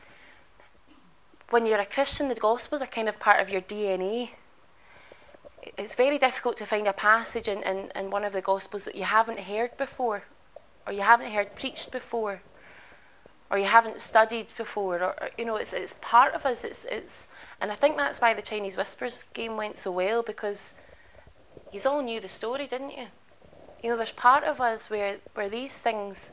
when 1.50 1.66
you're 1.66 1.80
a 1.80 1.86
Christian, 1.86 2.28
the 2.28 2.36
Gospels 2.36 2.82
are 2.82 2.88
kind 2.88 3.08
of 3.08 3.20
part 3.20 3.42
of 3.42 3.50
your 3.50 3.62
DNA. 3.62 4.32
It's 5.78 5.96
very 5.96 6.18
difficult 6.18 6.58
to 6.58 6.66
find 6.66 6.88
a 6.88 6.94
passage 6.94 7.48
in, 7.48 7.62
in, 7.64 7.92
in 7.96 8.10
one 8.10 8.24
of 8.24 8.34
the 8.34 8.42
Gospels 8.42 8.86
that 8.86 8.96
you 8.96 9.04
haven't 9.04 9.42
heard 9.42 9.78
before, 9.78 10.24
or 10.86 10.94
you 10.94 11.02
haven't 11.02 11.32
heard 11.32 11.56
preached 11.56 11.92
before, 11.92 12.42
or 13.50 13.58
you 13.58 13.66
haven't 13.66 14.00
studied 14.00 14.48
before, 14.58 14.98
or, 14.98 15.22
or 15.22 15.30
you 15.38 15.46
know, 15.46 15.56
it's 15.56 15.74
it's 15.74 15.96
part 16.02 16.34
of 16.34 16.46
us. 16.46 16.64
It's 16.64 16.86
it's, 16.86 17.28
and 17.62 17.72
I 17.72 17.76
think 17.76 17.98
that's 17.98 18.22
why 18.22 18.34
the 18.34 18.42
Chinese 18.42 18.78
Whispers 18.78 19.24
game 19.34 19.58
went 19.58 19.78
so 19.78 19.92
well 19.92 20.24
because 20.24 20.76
you 21.72 21.80
all 21.86 22.02
knew 22.02 22.20
the 22.20 22.30
story, 22.30 22.68
didn't 22.68 22.92
you? 22.92 23.08
You 23.84 23.92
know, 23.92 23.98
there's 23.98 24.12
part 24.12 24.44
of 24.44 24.60
us 24.60 24.90
where, 24.90 25.18
where 25.34 25.50
these 25.50 25.80
things, 25.80 26.32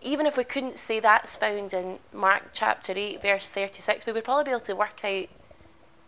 even 0.00 0.26
if 0.26 0.36
we 0.36 0.44
couldn't 0.44 0.78
say 0.78 1.00
that's 1.00 1.36
found 1.36 1.72
in 1.72 1.98
Mark 2.12 2.50
chapter 2.52 2.92
8, 2.96 3.22
verse 3.22 3.50
36, 3.50 4.06
we 4.06 4.12
would 4.12 4.24
probably 4.24 4.44
be 4.44 4.50
able 4.50 4.60
to 4.60 4.74
work 4.74 5.04
out 5.04 5.26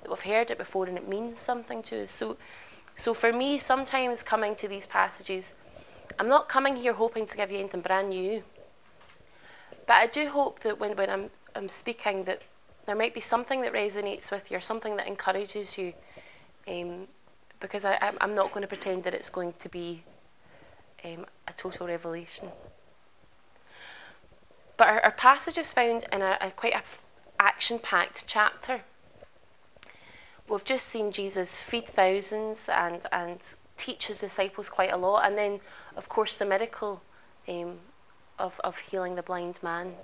that 0.03 0.11
we've 0.11 0.23
heard 0.23 0.51
it 0.51 0.59
before 0.59 0.87
and 0.87 0.97
it 0.97 1.09
means 1.09 1.39
something 1.39 1.83
to 1.85 2.03
us. 2.03 2.11
So, 2.11 2.37
so 2.97 3.15
for 3.15 3.33
me, 3.33 3.59
sometimes 3.59 4.23
coming 4.23 4.55
to 4.57 4.69
these 4.69 4.87
passages, 4.87 5.55
I'm 6.19 6.29
not 6.29 6.49
coming 6.49 6.77
here 6.77 6.95
hoping 6.95 7.27
to 7.27 7.37
give 7.37 7.51
you 7.51 7.59
anything 7.59 7.81
brand 7.81 8.11
new. 8.11 8.43
But 9.87 9.95
I 9.95 10.07
do 10.07 10.29
hope 10.29 10.61
that 10.61 10.79
when, 10.81 10.97
when 10.97 11.11
I'm, 11.11 11.31
I'm 11.55 11.69
speaking, 11.69 12.25
that 12.25 12.43
there 12.87 12.97
might 12.97 13.15
be 13.15 13.21
something 13.21 13.63
that 13.63 13.73
resonates 13.73 14.31
with 14.31 14.51
you 14.51 14.57
or 14.57 14.61
something 14.61 14.97
that 14.97 15.07
encourages 15.07 15.79
you. 15.79 15.95
Um, 16.69 17.09
because 17.63 17.87
I, 17.87 17.97
I'm 18.21 18.35
not 18.35 18.53
going 18.53 18.63
to 18.63 18.69
pretend 18.69 19.05
that 19.05 19.15
it's 19.15 19.31
going 19.31 19.55
to 19.61 19.69
be 19.69 20.03
um, 21.05 21.25
a 21.49 21.53
total 21.55 21.87
revelation. 21.87 22.49
But 24.77 24.89
our, 24.89 25.01
our 25.05 25.13
passage 25.13 25.57
is 25.57 25.73
found 25.73 26.05
in 26.13 26.21
a, 26.21 26.37
a 26.41 26.51
quite 26.51 26.75
a 26.75 26.83
action-packed 27.41 28.25
chapter. 28.27 28.83
We've 30.49 30.65
just 30.65 30.87
seen 30.87 31.13
Jesus 31.13 31.63
feed 31.63 31.87
thousands 31.87 32.69
and, 32.69 33.07
and 33.11 33.41
teach 33.77 34.09
his 34.09 34.21
disciples 34.21 34.69
quite 34.69 34.93
a 34.93 34.97
lot, 34.97 35.25
and 35.25 35.39
then, 35.39 35.61
of 35.97 36.09
course, 36.09 36.37
the 36.37 36.45
miracle 36.45 37.03
um, 37.49 37.79
of, 38.39 38.61
of 38.65 38.79
healing 38.79 39.15
the 39.15 39.23
blind 39.23 39.61
man 39.63 39.95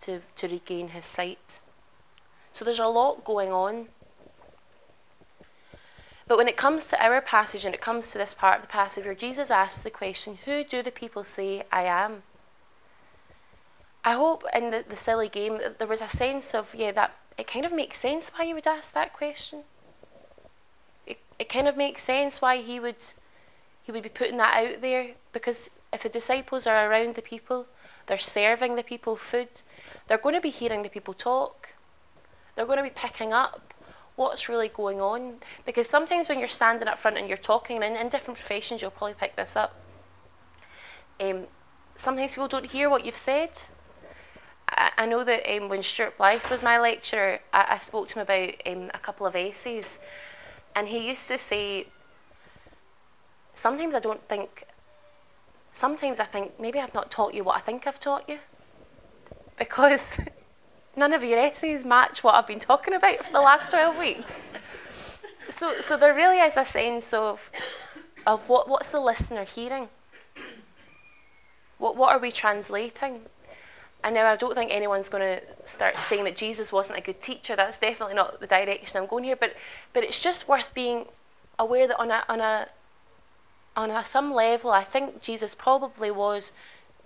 to, 0.00 0.20
to 0.36 0.48
regain 0.48 0.88
his 0.88 1.04
sight. 1.04 1.60
So 2.52 2.64
there's 2.64 2.78
a 2.78 2.86
lot 2.86 3.24
going 3.24 3.52
on 3.52 3.88
but 6.28 6.38
when 6.38 6.48
it 6.48 6.56
comes 6.56 6.88
to 6.88 7.04
our 7.04 7.20
passage 7.20 7.64
and 7.64 7.74
it 7.74 7.80
comes 7.80 8.10
to 8.10 8.18
this 8.18 8.34
part 8.34 8.56
of 8.56 8.62
the 8.62 8.68
passage 8.68 9.04
where 9.04 9.14
Jesus 9.14 9.50
asks 9.50 9.82
the 9.82 9.90
question, 9.90 10.38
Who 10.44 10.64
do 10.64 10.82
the 10.82 10.90
people 10.90 11.24
say 11.24 11.62
I 11.70 11.82
am? 11.82 12.22
I 14.04 14.12
hope 14.12 14.44
in 14.54 14.70
the, 14.70 14.84
the 14.88 14.96
silly 14.96 15.28
game 15.28 15.58
that 15.58 15.78
there 15.78 15.86
was 15.86 16.02
a 16.02 16.08
sense 16.08 16.54
of, 16.54 16.74
yeah, 16.74 16.92
that 16.92 17.16
it 17.38 17.46
kind 17.46 17.64
of 17.64 17.72
makes 17.72 17.98
sense 17.98 18.30
why 18.34 18.44
you 18.44 18.54
would 18.54 18.66
ask 18.66 18.92
that 18.94 19.12
question. 19.12 19.64
It, 21.06 21.18
it 21.38 21.48
kind 21.48 21.68
of 21.68 21.76
makes 21.76 22.02
sense 22.02 22.40
why 22.40 22.58
he 22.58 22.80
would 22.80 23.04
he 23.82 23.92
would 23.92 24.02
be 24.02 24.08
putting 24.08 24.36
that 24.38 24.56
out 24.56 24.80
there 24.80 25.12
because 25.32 25.70
if 25.92 26.02
the 26.02 26.08
disciples 26.08 26.66
are 26.66 26.90
around 26.90 27.14
the 27.14 27.22
people, 27.22 27.66
they're 28.06 28.18
serving 28.18 28.74
the 28.74 28.82
people 28.82 29.14
food, 29.14 29.62
they're 30.08 30.18
going 30.18 30.34
to 30.34 30.40
be 30.40 30.50
hearing 30.50 30.82
the 30.82 30.88
people 30.88 31.14
talk. 31.14 31.74
They're 32.54 32.66
going 32.66 32.78
to 32.78 32.82
be 32.82 32.90
picking 32.90 33.32
up 33.32 33.74
what's 34.16 34.48
really 34.48 34.68
going 34.68 35.00
on. 35.00 35.36
Because 35.64 35.88
sometimes 35.88 36.28
when 36.28 36.38
you're 36.38 36.48
standing 36.48 36.88
up 36.88 36.98
front 36.98 37.16
and 37.16 37.28
you're 37.28 37.36
talking, 37.36 37.82
and 37.82 37.96
in 37.96 38.08
different 38.08 38.38
professions, 38.38 38.82
you'll 38.82 38.90
probably 38.90 39.14
pick 39.14 39.36
this 39.36 39.54
up. 39.54 39.78
Um, 41.20 41.46
sometimes 41.94 42.32
people 42.32 42.48
don't 42.48 42.66
hear 42.66 42.90
what 42.90 43.04
you've 43.04 43.14
said. 43.14 43.50
I, 44.68 44.90
I 44.98 45.06
know 45.06 45.22
that 45.24 45.48
um, 45.56 45.68
when 45.68 45.82
Stuart 45.82 46.16
Blythe 46.16 46.46
was 46.50 46.62
my 46.62 46.78
lecturer, 46.78 47.40
I, 47.52 47.66
I 47.70 47.78
spoke 47.78 48.08
to 48.08 48.18
him 48.18 48.22
about 48.22 48.54
um, 48.66 48.90
a 48.92 48.98
couple 48.98 49.26
of 49.26 49.36
essays, 49.36 49.98
and 50.74 50.88
he 50.88 51.06
used 51.06 51.28
to 51.28 51.38
say, 51.38 51.86
sometimes 53.54 53.94
I 53.94 54.00
don't 54.00 54.22
think 54.28 54.64
sometimes 55.72 56.20
I 56.20 56.24
think 56.24 56.58
maybe 56.58 56.78
I've 56.80 56.94
not 56.94 57.10
taught 57.10 57.34
you 57.34 57.44
what 57.44 57.56
I 57.56 57.60
think 57.60 57.86
I've 57.86 58.00
taught 58.00 58.28
you 58.28 58.38
because 59.58 60.20
none 60.96 61.12
of 61.12 61.22
your 61.22 61.38
essays 61.38 61.84
match 61.84 62.24
what 62.24 62.34
I've 62.34 62.46
been 62.46 62.58
talking 62.58 62.94
about 62.94 63.24
for 63.24 63.32
the 63.32 63.40
last 63.40 63.70
12 63.70 63.98
weeks. 63.98 64.38
So, 65.48 65.72
so 65.74 65.96
there 65.96 66.14
really 66.14 66.38
is 66.38 66.56
a 66.56 66.64
sense 66.64 67.12
of, 67.12 67.50
of 68.26 68.48
what, 68.48 68.68
what's 68.68 68.90
the 68.90 69.00
listener 69.00 69.44
hearing? 69.44 69.88
What, 71.78 71.96
what 71.96 72.14
are 72.14 72.18
we 72.18 72.32
translating? 72.32 73.22
And 74.02 74.14
now 74.14 74.26
I 74.26 74.36
don't 74.36 74.54
think 74.54 74.70
anyone's 74.72 75.08
going 75.08 75.38
to 75.38 75.42
start 75.64 75.96
saying 75.96 76.24
that 76.24 76.36
Jesus 76.36 76.72
wasn't 76.72 76.98
a 76.98 77.02
good 77.02 77.20
teacher. 77.20 77.56
That's 77.56 77.78
definitely 77.78 78.14
not 78.14 78.40
the 78.40 78.46
direction 78.46 79.00
I'm 79.00 79.08
going 79.08 79.24
here. 79.24 79.36
But, 79.36 79.54
but 79.92 80.04
it's 80.04 80.20
just 80.20 80.48
worth 80.48 80.74
being 80.74 81.06
aware 81.58 81.86
that 81.88 82.00
on 82.00 82.10
a, 82.10 82.24
on 82.28 82.40
a, 82.40 82.68
on 83.76 83.90
a, 83.90 84.02
some 84.02 84.32
level, 84.32 84.70
I 84.70 84.82
think 84.82 85.20
Jesus 85.20 85.54
probably 85.54 86.10
was 86.10 86.52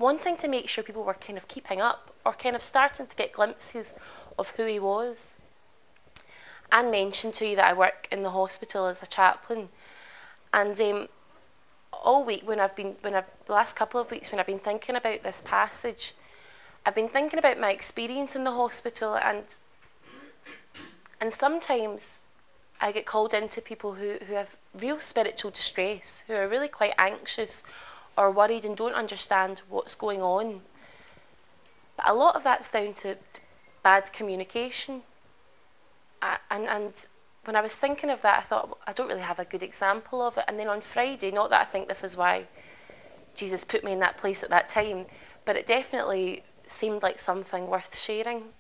wanting 0.01 0.35
to 0.39 0.49
make 0.49 0.69
sure 0.69 0.83
people 0.83 1.05
were 1.05 1.15
kind 1.15 1.37
of 1.37 1.47
keeping 1.47 1.81
up 1.81 2.13
or 2.25 2.33
kind 2.33 2.57
of 2.57 2.63
starting 2.63 3.07
to 3.07 3.15
get 3.15 3.33
glimpses 3.33 3.95
of 4.39 4.51
who 4.57 4.67
he 4.67 4.81
was. 4.81 5.37
Anne 6.73 6.91
mentioned 6.91 7.35
to 7.35 7.47
you 7.47 7.55
that 7.57 7.67
I 7.67 7.73
work 7.75 8.09
in 8.11 8.23
the 8.23 8.31
hospital 8.31 8.87
as 8.87 9.03
a 9.03 9.07
chaplain, 9.07 9.69
and 10.53 10.81
um, 10.81 11.09
all 11.93 12.25
week 12.25 12.47
when 12.49 12.61
I've 12.61 12.75
been 12.75 12.97
when 13.03 13.15
I've 13.15 13.27
the 13.47 13.53
last 13.53 13.77
couple 13.77 14.01
of 14.01 14.11
weeks 14.11 14.33
when 14.33 14.41
I've 14.41 14.47
been 14.47 14.59
thinking 14.59 14.97
about 14.97 15.23
this 15.23 15.43
passage, 15.45 16.15
I've 16.87 16.95
been 16.95 17.09
thinking 17.09 17.39
about 17.39 17.59
my 17.59 17.71
experience 17.71 18.35
in 18.35 18.45
the 18.45 18.53
hospital 18.53 19.17
and 19.17 19.57
and 21.21 21.35
sometimes 21.35 22.21
I 22.81 22.93
get 22.93 23.05
called 23.05 23.35
into 23.35 23.61
people 23.61 23.95
who, 23.95 24.17
who 24.27 24.35
have 24.35 24.57
real 24.73 25.01
spiritual 25.01 25.51
distress, 25.51 26.25
who 26.27 26.35
are 26.35 26.49
really 26.49 26.69
quite 26.69 26.95
anxious 26.97 27.63
or 28.17 28.31
worried 28.31 28.65
and 28.65 28.77
don't 28.77 28.95
understand 28.95 29.63
what's 29.69 29.95
going 29.95 30.23
on. 30.23 30.63
But 31.97 32.09
a 32.09 32.15
lot 32.15 32.37
of 32.37 32.45
that's 32.45 32.71
down 32.71 32.95
to, 32.95 33.15
to 33.15 33.41
bad 33.83 34.13
communication. 34.13 35.03
Uh, 36.23 36.37
and, 36.51 36.67
and 36.67 37.07
when 37.45 37.57
I 37.57 37.61
was 37.61 37.77
thinking 37.77 38.11
of 38.11 38.23
that, 38.23 38.39
I 38.39 38.43
thought, 38.43 38.69
well, 38.69 38.79
I 38.87 38.93
don't 38.93 39.09
really 39.09 39.21
have 39.21 39.39
a 39.39 39.45
good 39.45 39.63
example 39.63 40.23
of 40.23 40.39
it. 40.39 40.45
And 40.47 40.59
then 40.59 40.69
on 40.69 40.81
Friday, 40.81 41.31
not 41.31 41.51
that 41.51 41.63
I 41.63 41.65
think 41.65 41.89
this 41.89 42.05
is 42.05 42.17
why 42.17 42.47
Jesus 43.35 43.65
put 43.65 43.85
me 43.85 43.93
in 43.93 43.99
that 44.01 44.19
place 44.19 44.43
at 44.43 44.51
that 44.51 44.69
time, 44.69 45.07
but 45.45 45.57
it 45.57 45.67
definitely 45.67 46.43
seemed 46.67 47.03
like 47.03 47.19
something 47.19 47.69
worth 47.69 47.99
sharing. 47.99 48.51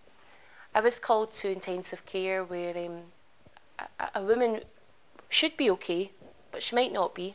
I 0.75 0.81
was 0.81 0.99
called 0.99 1.33
to 1.33 1.51
intensive 1.51 2.07
care 2.07 2.43
where 2.43 2.77
um, 2.77 3.03
a, 3.79 4.21
a 4.21 4.23
woman 4.23 4.61
should 5.29 5.57
be 5.57 5.71
okay, 5.71 6.13
but 6.51 6.63
she 6.63 6.75
might 6.75 6.93
not 6.93 7.15
be. 7.15 7.35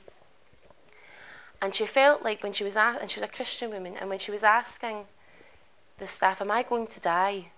And 1.61 1.73
she 1.73 1.85
felt 1.85 2.23
like 2.23 2.43
when 2.43 2.53
she 2.53 2.63
was 2.63 2.75
a- 2.75 2.97
and 3.01 3.09
she 3.09 3.19
was 3.19 3.29
a 3.29 3.33
Christian 3.33 3.71
woman, 3.71 3.95
and 3.97 4.09
when 4.09 4.19
she 4.19 4.31
was 4.31 4.43
asking 4.43 5.07
the 5.97 6.07
staff, 6.07 6.41
"Am 6.41 6.51
I 6.51 6.63
going 6.63 6.87
to 6.87 6.99
die?" 6.99 7.51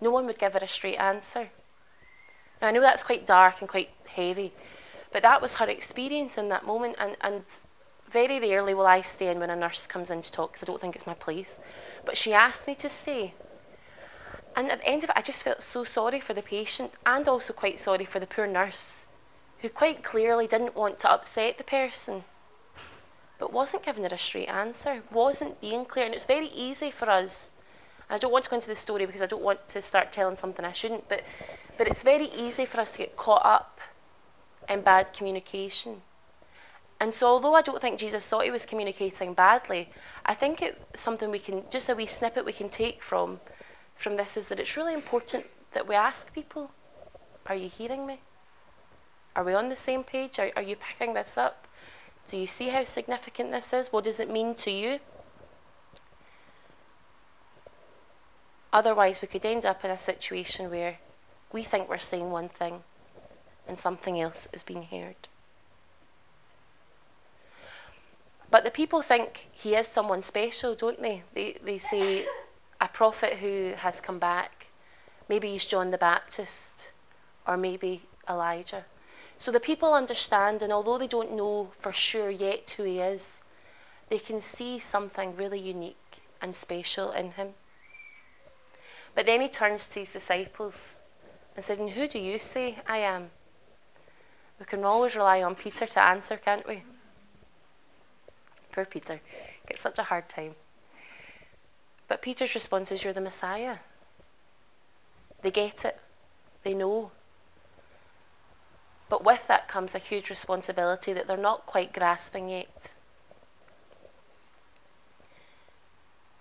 No 0.00 0.10
one 0.10 0.26
would 0.26 0.38
give 0.38 0.52
her 0.52 0.60
a 0.62 0.68
straight 0.68 0.96
answer. 0.96 1.50
Now 2.60 2.68
I 2.68 2.70
know 2.72 2.80
that's 2.80 3.02
quite 3.02 3.26
dark 3.26 3.60
and 3.60 3.68
quite 3.68 3.90
heavy, 4.08 4.52
but 5.12 5.22
that 5.22 5.40
was 5.40 5.56
her 5.56 5.68
experience 5.68 6.36
in 6.36 6.48
that 6.48 6.66
moment, 6.66 6.96
and 6.98 7.16
and 7.20 7.44
very 8.08 8.40
rarely 8.40 8.74
will 8.74 8.86
I 8.86 9.02
stay 9.02 9.34
when 9.34 9.50
a 9.50 9.56
nurse 9.56 9.86
comes 9.86 10.10
in 10.10 10.22
to 10.22 10.32
talk 10.32 10.52
because 10.52 10.62
I 10.62 10.66
don't 10.66 10.80
think 10.80 10.94
it's 10.94 11.06
my 11.06 11.14
place. 11.14 11.58
But 12.04 12.16
she 12.16 12.32
asked 12.32 12.66
me 12.66 12.74
to 12.76 12.88
stay. 12.88 13.34
And 14.56 14.72
at 14.72 14.80
the 14.80 14.88
end 14.88 15.04
of 15.04 15.10
it, 15.10 15.16
I 15.16 15.22
just 15.22 15.44
felt 15.44 15.62
so 15.62 15.84
sorry 15.84 16.18
for 16.18 16.34
the 16.34 16.42
patient 16.42 16.96
and 17.04 17.28
also 17.28 17.52
quite 17.52 17.78
sorry 17.78 18.04
for 18.04 18.18
the 18.18 18.26
poor 18.26 18.46
nurse, 18.46 19.06
who 19.60 19.68
quite 19.68 20.02
clearly 20.02 20.46
didn't 20.46 20.74
want 20.74 20.98
to 21.00 21.10
upset 21.12 21.58
the 21.58 21.64
person, 21.64 22.24
but 23.38 23.52
wasn't 23.52 23.84
giving 23.84 24.02
her 24.04 24.10
a 24.12 24.18
straight 24.18 24.48
answer, 24.48 25.02
wasn't 25.12 25.60
being 25.60 25.84
clear. 25.84 26.06
And 26.06 26.14
it's 26.14 26.26
very 26.26 26.48
easy 26.48 26.90
for 26.90 27.08
us, 27.08 27.50
and 28.08 28.16
I 28.16 28.18
don't 28.18 28.32
want 28.32 28.44
to 28.44 28.50
go 28.50 28.56
into 28.56 28.68
the 28.68 28.76
story 28.76 29.06
because 29.06 29.22
I 29.22 29.26
don't 29.26 29.42
want 29.42 29.68
to 29.68 29.82
start 29.82 30.12
telling 30.12 30.36
something 30.36 30.64
I 30.64 30.72
shouldn't, 30.72 31.08
but, 31.08 31.22
but 31.76 31.86
it's 31.86 32.02
very 32.02 32.28
easy 32.36 32.64
for 32.64 32.80
us 32.80 32.92
to 32.92 32.98
get 32.98 33.16
caught 33.16 33.44
up 33.44 33.80
in 34.68 34.82
bad 34.82 35.12
communication. 35.12 36.02
And 37.00 37.14
so, 37.14 37.28
although 37.28 37.54
I 37.54 37.62
don't 37.62 37.80
think 37.80 37.98
Jesus 37.98 38.28
thought 38.28 38.44
he 38.44 38.50
was 38.50 38.66
communicating 38.66 39.32
badly, 39.32 39.90
I 40.26 40.34
think 40.34 40.60
it's 40.60 41.00
something 41.00 41.30
we 41.30 41.38
can, 41.38 41.62
just 41.70 41.88
a 41.88 41.94
wee 41.94 42.06
snippet 42.06 42.44
we 42.44 42.52
can 42.52 42.68
take 42.68 43.02
from, 43.02 43.40
from 43.94 44.16
this 44.16 44.36
is 44.36 44.48
that 44.48 44.58
it's 44.58 44.76
really 44.76 44.94
important 44.94 45.46
that 45.72 45.86
we 45.86 45.94
ask 45.94 46.34
people, 46.34 46.72
Are 47.46 47.54
you 47.54 47.68
hearing 47.68 48.04
me? 48.04 48.20
Are 49.36 49.44
we 49.44 49.54
on 49.54 49.68
the 49.68 49.76
same 49.76 50.02
page? 50.02 50.40
Are, 50.40 50.50
are 50.56 50.62
you 50.62 50.74
picking 50.74 51.14
this 51.14 51.38
up? 51.38 51.67
Do 52.28 52.36
you 52.36 52.46
see 52.46 52.68
how 52.68 52.84
significant 52.84 53.52
this 53.52 53.72
is? 53.72 53.90
What 53.90 54.04
does 54.04 54.20
it 54.20 54.30
mean 54.30 54.54
to 54.56 54.70
you? 54.70 55.00
Otherwise, 58.70 59.22
we 59.22 59.28
could 59.28 59.46
end 59.46 59.64
up 59.64 59.82
in 59.82 59.90
a 59.90 59.96
situation 59.96 60.70
where 60.70 60.98
we 61.50 61.62
think 61.62 61.88
we're 61.88 61.96
saying 61.96 62.30
one 62.30 62.50
thing 62.50 62.82
and 63.66 63.78
something 63.78 64.20
else 64.20 64.46
is 64.52 64.62
being 64.62 64.82
heard. 64.82 65.16
But 68.50 68.62
the 68.64 68.70
people 68.70 69.00
think 69.00 69.48
he 69.50 69.74
is 69.74 69.88
someone 69.88 70.20
special, 70.20 70.74
don't 70.74 71.00
they? 71.00 71.22
They, 71.34 71.56
they 71.64 71.78
say 71.78 72.26
a 72.78 72.88
prophet 72.88 73.38
who 73.38 73.72
has 73.78 74.00
come 74.02 74.18
back. 74.18 74.66
Maybe 75.30 75.48
he's 75.48 75.64
John 75.64 75.90
the 75.90 75.98
Baptist, 75.98 76.92
or 77.46 77.56
maybe 77.56 78.02
Elijah. 78.28 78.84
So 79.38 79.52
the 79.52 79.60
people 79.60 79.94
understand, 79.94 80.62
and 80.62 80.72
although 80.72 80.98
they 80.98 81.06
don't 81.06 81.36
know 81.36 81.70
for 81.72 81.92
sure 81.92 82.28
yet 82.28 82.74
who 82.76 82.82
he 82.82 82.98
is, 82.98 83.42
they 84.08 84.18
can 84.18 84.40
see 84.40 84.80
something 84.80 85.36
really 85.36 85.60
unique 85.60 86.22
and 86.42 86.56
special 86.56 87.12
in 87.12 87.32
him. 87.32 87.50
But 89.14 89.26
then 89.26 89.40
he 89.40 89.48
turns 89.48 89.86
to 89.88 90.00
his 90.00 90.12
disciples 90.12 90.96
and 91.54 91.64
said, 91.64 91.78
And 91.78 91.90
who 91.90 92.08
do 92.08 92.18
you 92.18 92.38
say 92.40 92.78
I 92.86 92.98
am? 92.98 93.30
We 94.58 94.66
can 94.66 94.82
always 94.82 95.14
rely 95.14 95.40
on 95.40 95.54
Peter 95.54 95.86
to 95.86 96.02
answer, 96.02 96.36
can't 96.36 96.66
we? 96.66 96.82
Poor 98.72 98.84
Peter. 98.84 99.20
Gets 99.68 99.82
such 99.82 99.98
a 99.98 100.04
hard 100.04 100.28
time. 100.28 100.56
But 102.08 102.22
Peter's 102.22 102.56
response 102.56 102.90
is, 102.90 103.04
You're 103.04 103.12
the 103.12 103.20
Messiah. 103.20 103.76
They 105.42 105.52
get 105.52 105.84
it, 105.84 105.98
they 106.64 106.74
know. 106.74 107.12
But 109.08 109.24
with 109.24 109.46
that 109.48 109.68
comes 109.68 109.94
a 109.94 109.98
huge 109.98 110.30
responsibility 110.30 111.12
that 111.12 111.26
they're 111.26 111.36
not 111.36 111.66
quite 111.66 111.92
grasping 111.92 112.48
yet. 112.48 112.92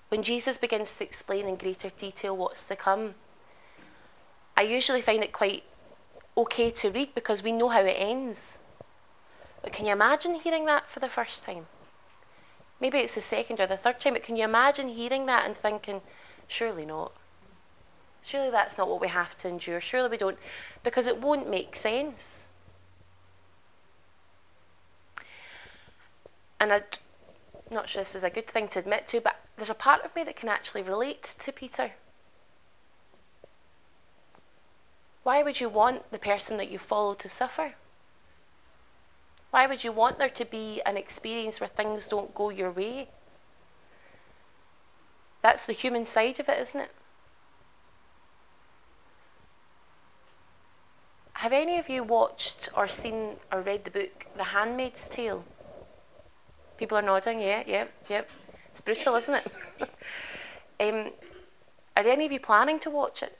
When 0.10 0.23
Jesus 0.23 0.58
begins 0.58 0.95
to 0.97 1.03
explain 1.03 1.47
in 1.47 1.56
greater 1.56 1.89
detail 1.89 2.36
what's 2.36 2.65
to 2.65 2.75
come, 2.75 3.15
I 4.56 4.62
usually 4.62 5.01
find 5.01 5.23
it 5.23 5.34
quite 5.34 5.63
okay 6.38 6.69
to 6.71 6.89
read 6.89 7.13
because 7.13 7.43
we 7.43 7.51
know 7.51 7.69
how 7.69 7.82
it 7.82 7.95
ends. 7.97 8.58
But 9.62 9.73
can 9.73 9.86
you 9.86 9.91
imagine 9.91 10.36
hearing 10.36 10.65
that 10.65 10.89
for 10.89 10.99
the 10.99 11.10
first 11.10 11.43
time? 11.43 11.67
Maybe 12.80 12.99
it's 12.99 13.15
the 13.15 13.21
second 13.21 13.60
or 13.60 13.67
the 13.67 13.77
third 13.77 13.99
time, 13.99 14.13
but 14.13 14.23
can 14.23 14.38
you 14.38 14.43
imagine 14.43 14.89
hearing 14.89 15.25
that 15.25 15.45
and 15.45 15.56
thinking, 15.56 16.01
surely 16.47 16.86
not? 16.86 17.12
Surely 18.23 18.51
that's 18.51 18.77
not 18.77 18.88
what 18.88 19.01
we 19.01 19.08
have 19.08 19.36
to 19.38 19.49
endure. 19.49 19.82
Surely 19.82 20.10
we 20.10 20.17
don't, 20.17 20.38
because 20.84 21.08
it 21.08 21.21
won't 21.21 21.49
make 21.49 21.75
sense. 21.75 22.47
And 26.59 26.73
I'm 26.73 26.83
not 27.71 27.89
sure 27.89 28.01
this 28.01 28.15
is 28.15 28.23
a 28.23 28.29
good 28.29 28.47
thing 28.47 28.67
to 28.69 28.79
admit 28.79 29.07
to, 29.07 29.21
but 29.21 29.39
there's 29.55 29.69
a 29.69 29.75
part 29.75 30.03
of 30.03 30.15
me 30.15 30.23
that 30.23 30.35
can 30.35 30.49
actually 30.49 30.83
relate 30.83 31.23
to 31.23 31.51
Peter. 31.51 31.91
Why 35.23 35.43
would 35.43 35.59
you 35.59 35.67
want 35.69 36.11
the 36.11 36.19
person 36.19 36.57
that 36.57 36.71
you 36.71 36.77
follow 36.77 37.13
to 37.15 37.27
suffer? 37.27 37.75
Why 39.51 39.67
would 39.67 39.83
you 39.83 39.91
want 39.91 40.19
there 40.19 40.29
to 40.29 40.45
be 40.45 40.81
an 40.85 40.97
experience 40.97 41.59
where 41.59 41.67
things 41.67 42.07
don't 42.07 42.33
go 42.33 42.49
your 42.49 42.71
way? 42.71 43.09
That's 45.41 45.65
the 45.65 45.73
human 45.73 46.05
side 46.05 46.39
of 46.39 46.49
it, 46.49 46.59
isn't 46.59 46.81
it? 46.81 46.91
Have 51.33 51.53
any 51.53 51.77
of 51.77 51.87
you 51.87 52.03
watched 52.03 52.69
or 52.75 52.87
seen 52.87 53.35
or 53.51 53.61
read 53.61 53.85
the 53.85 53.91
book 53.91 54.25
The 54.35 54.45
Handmaid's 54.45 55.07
Tale? 55.07 55.45
People 56.77 56.97
are 56.97 57.01
nodding, 57.01 57.39
yeah, 57.39 57.63
yeah, 57.65 57.85
yeah. 58.09 58.21
It's 58.69 58.81
brutal, 58.81 59.15
isn't 59.15 59.33
it? 59.33 59.51
um, 60.79 61.11
are 61.95 62.07
any 62.07 62.25
of 62.25 62.31
you 62.31 62.39
planning 62.39 62.79
to 62.79 62.89
watch 62.91 63.23
it 63.23 63.37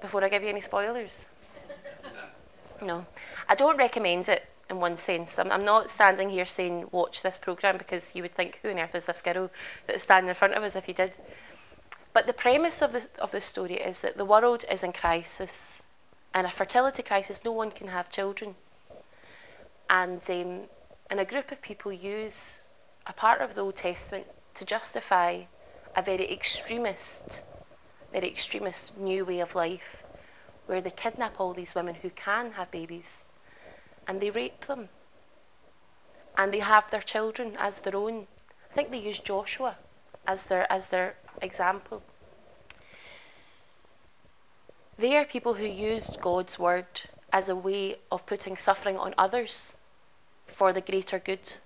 before 0.00 0.24
I 0.24 0.28
give 0.28 0.42
you 0.42 0.48
any 0.48 0.60
spoilers? 0.60 1.26
No. 2.82 3.06
I 3.48 3.54
don't 3.54 3.76
recommend 3.76 4.28
it 4.28 4.46
in 4.68 4.80
one 4.80 4.96
sense. 4.96 5.38
I'm, 5.38 5.52
I'm 5.52 5.64
not 5.64 5.88
standing 5.88 6.30
here 6.30 6.44
saying 6.44 6.88
watch 6.90 7.22
this 7.22 7.38
programme 7.38 7.78
because 7.78 8.16
you 8.16 8.22
would 8.22 8.32
think, 8.32 8.58
who 8.62 8.70
on 8.70 8.80
earth 8.80 8.96
is 8.96 9.06
this 9.06 9.22
girl 9.22 9.50
that's 9.86 10.02
standing 10.02 10.28
in 10.28 10.34
front 10.34 10.54
of 10.54 10.64
us 10.64 10.74
if 10.74 10.88
you 10.88 10.94
did? 10.94 11.12
But 12.12 12.26
the 12.26 12.32
premise 12.32 12.82
of 12.82 12.92
the, 12.92 13.08
of 13.20 13.30
the 13.30 13.40
story 13.40 13.74
is 13.74 14.02
that 14.02 14.18
the 14.18 14.24
world 14.24 14.64
is 14.70 14.82
in 14.82 14.92
crisis. 14.92 15.84
In 16.34 16.44
a 16.44 16.50
fertility 16.50 17.02
crisis, 17.02 17.44
no 17.44 17.52
one 17.52 17.70
can 17.70 17.88
have 17.88 18.10
children. 18.10 18.56
And, 19.88 20.22
um, 20.28 20.62
and 21.08 21.20
a 21.20 21.24
group 21.24 21.52
of 21.52 21.62
people 21.62 21.92
use 21.92 22.61
a 23.06 23.12
part 23.12 23.40
of 23.40 23.54
the 23.54 23.60
Old 23.60 23.76
Testament 23.76 24.26
to 24.54 24.64
justify 24.64 25.42
a 25.96 26.02
very 26.02 26.30
extremist, 26.30 27.42
very 28.12 28.28
extremist 28.28 28.96
new 28.98 29.24
way 29.24 29.40
of 29.40 29.54
life 29.54 30.02
where 30.66 30.80
they 30.80 30.90
kidnap 30.90 31.40
all 31.40 31.52
these 31.52 31.74
women 31.74 31.96
who 31.96 32.10
can 32.10 32.52
have 32.52 32.70
babies 32.70 33.24
and 34.06 34.20
they 34.20 34.30
rape 34.30 34.62
them 34.62 34.88
and 36.36 36.52
they 36.52 36.60
have 36.60 36.90
their 36.90 37.02
children 37.02 37.56
as 37.58 37.80
their 37.80 37.96
own. 37.96 38.26
I 38.70 38.74
think 38.74 38.90
they 38.90 38.98
use 38.98 39.18
Joshua 39.18 39.76
as 40.26 40.46
their 40.46 40.70
as 40.72 40.88
their 40.88 41.16
example. 41.40 42.02
They 44.96 45.16
are 45.16 45.24
people 45.24 45.54
who 45.54 45.66
used 45.66 46.20
God's 46.20 46.58
word 46.58 47.02
as 47.32 47.48
a 47.48 47.56
way 47.56 47.96
of 48.10 48.26
putting 48.26 48.56
suffering 48.56 48.96
on 48.96 49.14
others 49.18 49.76
for 50.46 50.72
the 50.72 50.80
greater 50.80 51.18
good. 51.18 51.58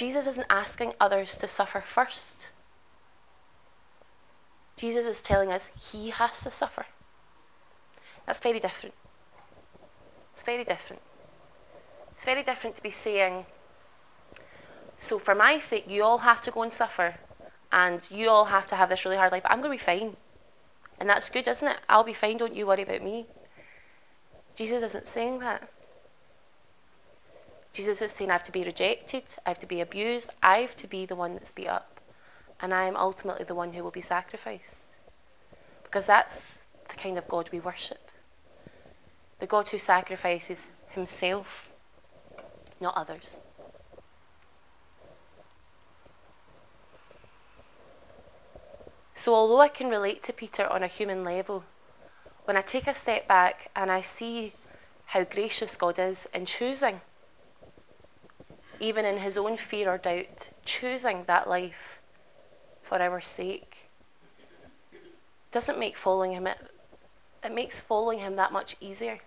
Jesus 0.00 0.26
isn't 0.26 0.46
asking 0.48 0.94
others 0.98 1.36
to 1.36 1.46
suffer 1.46 1.82
first. 1.82 2.50
Jesus 4.78 5.06
is 5.06 5.20
telling 5.20 5.52
us 5.52 5.92
he 5.92 6.08
has 6.08 6.42
to 6.42 6.50
suffer. 6.50 6.86
That's 8.24 8.40
very 8.40 8.60
different. 8.60 8.94
It's 10.32 10.42
very 10.42 10.64
different. 10.64 11.02
It's 12.12 12.24
very 12.24 12.42
different 12.42 12.76
to 12.76 12.82
be 12.82 12.88
saying, 12.88 13.44
so 14.96 15.18
for 15.18 15.34
my 15.34 15.58
sake, 15.58 15.84
you 15.86 16.02
all 16.02 16.24
have 16.30 16.40
to 16.42 16.50
go 16.50 16.62
and 16.62 16.72
suffer, 16.72 17.16
and 17.70 18.08
you 18.10 18.30
all 18.30 18.46
have 18.46 18.66
to 18.68 18.76
have 18.76 18.88
this 18.88 19.04
really 19.04 19.18
hard 19.18 19.32
life. 19.32 19.42
but 19.42 19.52
I'm 19.52 19.60
going 19.60 19.78
to 19.78 19.84
be 19.84 19.98
fine. 19.98 20.16
And 20.98 21.10
that's 21.10 21.28
good, 21.28 21.46
isn't 21.46 21.68
it? 21.68 21.76
I'll 21.90 22.04
be 22.04 22.14
fine, 22.14 22.38
don't 22.38 22.56
you 22.56 22.66
worry 22.66 22.84
about 22.84 23.02
me. 23.02 23.26
Jesus 24.56 24.82
isn't 24.82 25.08
saying 25.08 25.40
that. 25.40 25.68
Jesus 27.72 28.02
is 28.02 28.12
saying, 28.12 28.30
I 28.30 28.34
have 28.34 28.42
to 28.44 28.52
be 28.52 28.64
rejected, 28.64 29.24
I 29.46 29.50
have 29.50 29.58
to 29.60 29.66
be 29.66 29.80
abused, 29.80 30.32
I 30.42 30.58
have 30.58 30.74
to 30.76 30.86
be 30.88 31.06
the 31.06 31.14
one 31.14 31.34
that's 31.34 31.52
beat 31.52 31.68
up, 31.68 32.00
and 32.60 32.74
I 32.74 32.84
am 32.84 32.96
ultimately 32.96 33.44
the 33.44 33.54
one 33.54 33.72
who 33.72 33.84
will 33.84 33.90
be 33.90 34.00
sacrificed. 34.00 34.96
Because 35.84 36.06
that's 36.06 36.58
the 36.88 36.96
kind 36.96 37.16
of 37.16 37.28
God 37.28 37.50
we 37.52 37.60
worship. 37.60 38.10
The 39.38 39.46
God 39.46 39.68
who 39.68 39.78
sacrifices 39.78 40.70
himself, 40.88 41.72
not 42.80 42.96
others. 42.96 43.38
So, 49.14 49.34
although 49.34 49.60
I 49.60 49.68
can 49.68 49.90
relate 49.90 50.22
to 50.24 50.32
Peter 50.32 50.66
on 50.66 50.82
a 50.82 50.86
human 50.86 51.22
level, 51.22 51.64
when 52.46 52.56
I 52.56 52.62
take 52.62 52.86
a 52.86 52.94
step 52.94 53.28
back 53.28 53.70
and 53.76 53.90
I 53.90 54.00
see 54.00 54.54
how 55.06 55.24
gracious 55.24 55.76
God 55.76 55.98
is 55.98 56.26
in 56.32 56.46
choosing, 56.46 57.02
even 58.80 59.04
in 59.04 59.18
his 59.18 59.36
own 59.36 59.56
fear 59.58 59.90
or 59.90 59.98
doubt, 59.98 60.50
choosing 60.64 61.24
that 61.24 61.48
life 61.48 62.00
for 62.82 63.00
our 63.00 63.20
sake, 63.20 63.90
doesn't 65.52 65.78
make 65.78 65.96
following 65.96 66.32
him, 66.32 66.46
it, 66.46 66.58
it 67.44 67.54
makes 67.54 67.80
following 67.80 68.18
him 68.20 68.36
that 68.36 68.52
much 68.52 68.76
easier. 68.80 69.20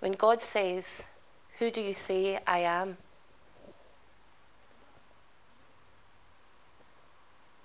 When 0.00 0.12
God 0.12 0.42
says, 0.42 1.06
who 1.58 1.70
do 1.70 1.80
you 1.80 1.94
say 1.94 2.38
I 2.46 2.58
am? 2.58 2.98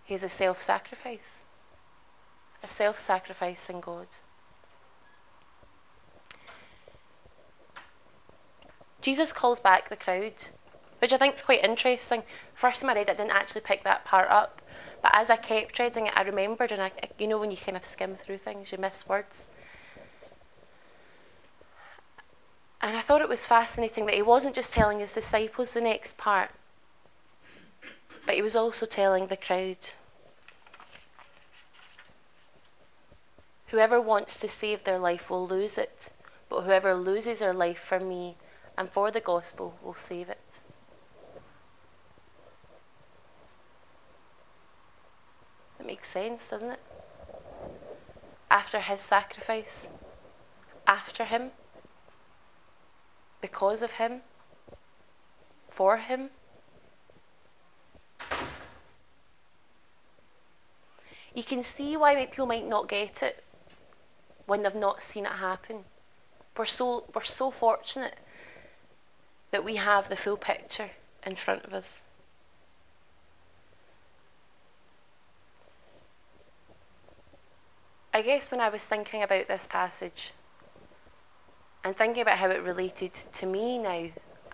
He's 0.05 0.23
a 0.23 0.29
self 0.29 0.61
sacrifice, 0.61 1.43
a 2.63 2.67
self 2.67 2.97
sacrificing 2.97 3.81
God. 3.81 4.07
Jesus 9.01 9.31
calls 9.31 9.59
back 9.59 9.89
the 9.89 9.95
crowd, 9.95 10.49
which 10.99 11.13
I 11.13 11.17
think 11.17 11.35
is 11.35 11.41
quite 11.41 11.63
interesting. 11.63 12.23
First 12.53 12.81
time 12.81 12.89
I 12.89 12.95
read 12.95 13.09
it, 13.09 13.11
I 13.11 13.15
didn't 13.15 13.35
actually 13.35 13.61
pick 13.61 13.83
that 13.83 14.03
part 14.03 14.29
up, 14.29 14.61
but 15.01 15.11
as 15.15 15.29
I 15.29 15.37
kept 15.37 15.79
reading 15.79 16.07
it, 16.07 16.13
I 16.15 16.21
remembered, 16.23 16.71
and 16.71 16.81
I, 16.81 16.91
you 17.17 17.27
know, 17.27 17.39
when 17.39 17.51
you 17.51 17.57
kind 17.57 17.77
of 17.77 17.85
skim 17.85 18.15
through 18.15 18.39
things, 18.39 18.71
you 18.71 18.77
miss 18.77 19.07
words. 19.07 19.47
And 22.81 22.95
I 22.95 23.01
thought 23.01 23.21
it 23.21 23.29
was 23.29 23.45
fascinating 23.45 24.05
that 24.05 24.15
he 24.15 24.21
wasn't 24.21 24.55
just 24.55 24.73
telling 24.73 24.99
his 24.99 25.13
disciples 25.13 25.73
the 25.73 25.81
next 25.81 26.17
part, 26.17 26.51
but 28.25 28.35
he 28.35 28.41
was 28.41 28.55
also 28.55 28.85
telling 28.85 29.27
the 29.27 29.37
crowd. 29.37 29.93
Whoever 33.69 34.01
wants 34.01 34.39
to 34.39 34.47
save 34.47 34.83
their 34.83 34.97
life 34.97 35.29
will 35.29 35.47
lose 35.47 35.77
it, 35.77 36.11
but 36.49 36.61
whoever 36.61 36.95
loses 36.95 37.39
their 37.39 37.53
life 37.53 37.77
for 37.77 37.99
me 37.99 38.35
and 38.75 38.89
for 38.89 39.11
the 39.11 39.19
gospel 39.19 39.77
will 39.83 39.93
save 39.93 40.27
it. 40.27 40.61
It 45.79 45.85
makes 45.85 46.07
sense, 46.07 46.49
doesn't 46.49 46.71
it? 46.71 46.79
After 48.49 48.79
his 48.79 49.01
sacrifice, 49.01 49.91
after 50.87 51.25
him, 51.25 51.51
because 53.39 53.83
of 53.83 53.93
him, 53.93 54.21
for 55.67 55.97
him. 55.97 56.31
You 61.35 61.43
can 61.43 61.61
see 61.61 61.95
why 61.95 62.15
people 62.25 62.47
might 62.47 62.67
not 62.67 62.89
get 62.89 63.21
it 63.21 63.43
when 64.49 64.63
they've 64.63 64.75
not 64.75 65.01
seen 65.01 65.25
it 65.25 65.33
happen. 65.33 65.85
We're 66.57 66.65
so, 66.65 67.05
we're 67.13 67.23
so 67.23 67.51
fortunate 67.51 68.15
that 69.51 69.63
we 69.63 69.75
have 69.75 70.09
the 70.09 70.15
full 70.15 70.37
picture 70.37 70.91
in 71.25 71.35
front 71.35 71.63
of 71.63 71.73
us. 71.73 72.03
I 78.13 78.23
guess 78.23 78.51
when 78.51 78.59
I 78.59 78.69
was 78.69 78.85
thinking 78.85 79.21
about 79.21 79.47
this 79.47 79.67
passage, 79.67 80.33
and 81.83 81.95
thinking 81.95 82.23
about 82.23 82.39
how 82.39 82.49
it 82.49 82.61
related 82.61 83.13
to 83.13 83.45
me 83.45 83.77
now, 83.77 84.09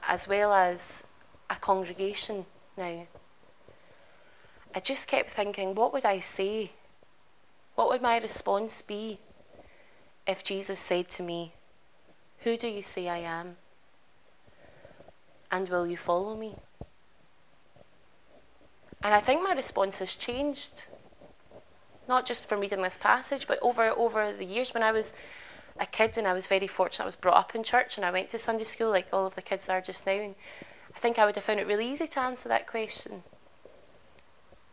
as 0.08 0.28
well 0.28 0.54
as 0.54 1.08
a 1.50 1.56
congregation 1.56 2.46
now, 2.78 3.08
I 4.76 4.80
just 4.82 5.08
kept 5.08 5.32
thinking, 5.32 5.74
what 5.74 5.94
would 5.94 6.06
I 6.06 6.20
say? 6.20 6.74
What 7.76 7.88
would 7.90 8.02
my 8.02 8.20
response 8.20 8.82
be 8.82 9.20
if 10.28 10.44
Jesus 10.44 10.80
said 10.80 11.10
to 11.10 11.24
me, 11.24 11.54
Who 12.40 12.58
do 12.58 12.68
you 12.68 12.82
say 12.82 13.10
I 13.10 13.18
am? 13.18 13.58
And 15.52 15.70
will 15.70 15.88
you 15.88 15.98
follow 15.98 16.36
me? 16.36 16.56
And 19.04 19.14
I 19.14 19.20
think 19.20 19.44
my 19.44 19.54
response 19.54 20.00
has 20.00 20.16
changed, 20.16 20.88
not 22.08 22.26
just 22.26 22.44
from 22.44 22.60
reading 22.60 22.82
this 22.82 22.98
passage, 22.98 23.48
but 23.48 23.60
over, 23.62 23.90
over 23.90 24.34
the 24.34 24.46
years 24.46 24.74
when 24.74 24.82
I 24.82 24.92
was 24.92 25.14
a 25.80 25.86
kid 25.86 26.18
and 26.18 26.28
I 26.28 26.34
was 26.34 26.48
very 26.48 26.68
fortunate. 26.68 27.04
I 27.04 27.06
was 27.06 27.16
brought 27.16 27.38
up 27.38 27.54
in 27.54 27.64
church 27.64 27.98
and 27.98 28.06
I 28.06 28.12
went 28.12 28.30
to 28.32 28.40
Sunday 28.40 28.64
school 28.64 28.90
like 28.90 29.08
all 29.14 29.28
of 29.28 29.36
the 29.36 29.42
kids 29.42 29.70
are 29.70 29.82
just 29.82 30.08
now. 30.08 30.14
And 30.14 30.36
I 30.96 31.00
think 31.00 31.20
I 31.20 31.26
would 31.26 31.36
have 31.36 31.44
found 31.44 31.60
it 31.60 31.68
really 31.68 31.88
easy 31.92 32.08
to 32.08 32.20
answer 32.20 32.50
that 32.50 32.68
question. 32.68 33.24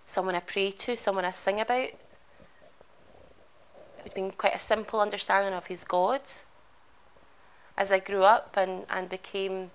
Someone 0.07 0.35
I 0.35 0.41
pray 0.41 0.71
to, 0.71 0.97
someone 0.97 1.25
I 1.25 1.31
sing 1.31 1.61
about. 1.61 1.91
Been 4.15 4.33
quite 4.33 4.55
a 4.55 4.59
simple 4.59 5.01
understanding 5.01 5.55
of 5.55 5.67
his 5.67 5.85
God. 5.85 6.21
As 7.79 7.91
I 7.91 7.99
grew 7.99 8.25
up 8.25 8.55
and, 8.57 8.85
and 8.91 9.09
became 9.09 9.71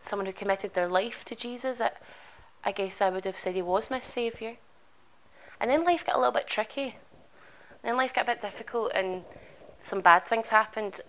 someone 0.00 0.26
who 0.26 0.32
committed 0.32 0.74
their 0.74 0.88
life 0.88 1.24
to 1.26 1.34
Jesus, 1.34 1.80
I, 1.80 1.90
I 2.64 2.72
guess 2.72 3.02
I 3.02 3.10
would 3.10 3.24
have 3.24 3.36
said 3.36 3.54
he 3.54 3.62
was 3.62 3.90
my 3.90 4.00
saviour. 4.00 4.54
And 5.60 5.70
then 5.70 5.84
life 5.84 6.04
got 6.06 6.16
a 6.16 6.18
little 6.18 6.32
bit 6.32 6.48
tricky. 6.48 6.96
Then 7.82 7.96
life 7.96 8.14
got 8.14 8.24
a 8.24 8.32
bit 8.32 8.40
difficult 8.40 8.92
and 8.94 9.24
some 9.80 10.00
bad 10.00 10.26
things 10.26 10.48
happened. 10.48 11.00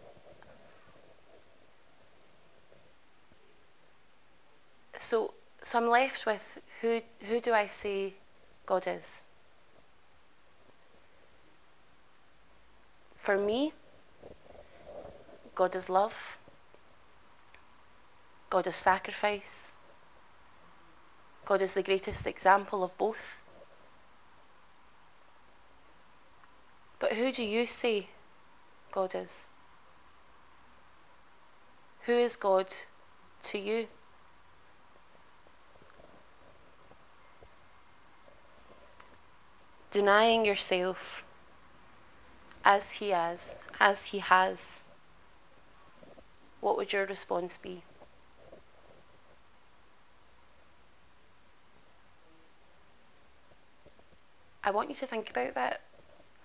So, 4.98 5.34
so 5.62 5.80
I'm 5.80 5.90
left 5.90 6.26
with 6.26 6.62
who, 6.82 7.02
who 7.28 7.40
do 7.40 7.54
I 7.54 7.68
say 7.68 8.16
God 8.66 8.88
is? 8.88 9.22
For 13.24 13.38
me, 13.38 13.72
God 15.56 15.76
is 15.76 15.90
love. 15.90 16.38
God 18.50 18.68
is 18.68 18.76
sacrifice. 18.76 19.72
God 21.46 21.62
is 21.62 21.74
the 21.74 21.84
greatest 21.84 22.28
example 22.28 22.84
of 22.84 22.98
both. 22.98 23.40
But 27.00 27.14
who 27.14 27.32
do 27.32 27.46
you 27.46 27.66
say 27.66 28.10
God 28.92 29.16
is? 29.16 29.48
Who 32.02 32.12
is 32.12 32.36
God 32.36 32.68
to 33.44 33.58
you? 33.58 33.88
Denying 39.92 40.46
yourself 40.46 41.26
as 42.64 42.94
he 42.94 43.10
has, 43.10 43.56
as 43.80 44.06
he 44.08 44.20
has, 44.20 44.84
what 46.62 46.78
would 46.78 46.94
your 46.94 47.06
response 47.06 47.58
be? 47.58 47.84
I 54.64 54.72
want 54.72 54.88
you 54.88 54.96
to 54.96 55.06
think 55.06 55.30
about 55.30 55.56
that. 55.56 55.82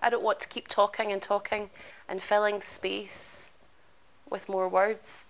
I 0.01 0.09
don't 0.09 0.23
want 0.23 0.41
to 0.41 0.49
keep 0.49 0.67
talking 0.67 1.11
and 1.11 1.21
talking 1.21 1.69
and 2.07 2.21
filling 2.21 2.59
the 2.59 2.65
space 2.65 3.51
with 4.29 4.49
more 4.49 4.67
words. 4.67 5.25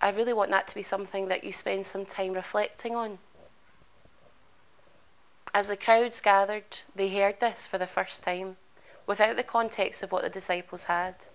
I 0.00 0.10
really 0.10 0.32
want 0.32 0.50
that 0.50 0.68
to 0.68 0.74
be 0.74 0.82
something 0.82 1.28
that 1.28 1.42
you 1.42 1.52
spend 1.52 1.86
some 1.86 2.04
time 2.04 2.34
reflecting 2.34 2.94
on. 2.94 3.18
As 5.52 5.68
the 5.68 5.76
crowds 5.76 6.20
gathered, 6.20 6.82
they 6.94 7.08
heard 7.08 7.40
this 7.40 7.66
for 7.66 7.78
the 7.78 7.86
first 7.86 8.22
time, 8.22 8.56
without 9.06 9.36
the 9.36 9.42
context 9.42 10.02
of 10.02 10.12
what 10.12 10.22
the 10.22 10.30
disciples 10.30 10.84
had. 10.84 11.26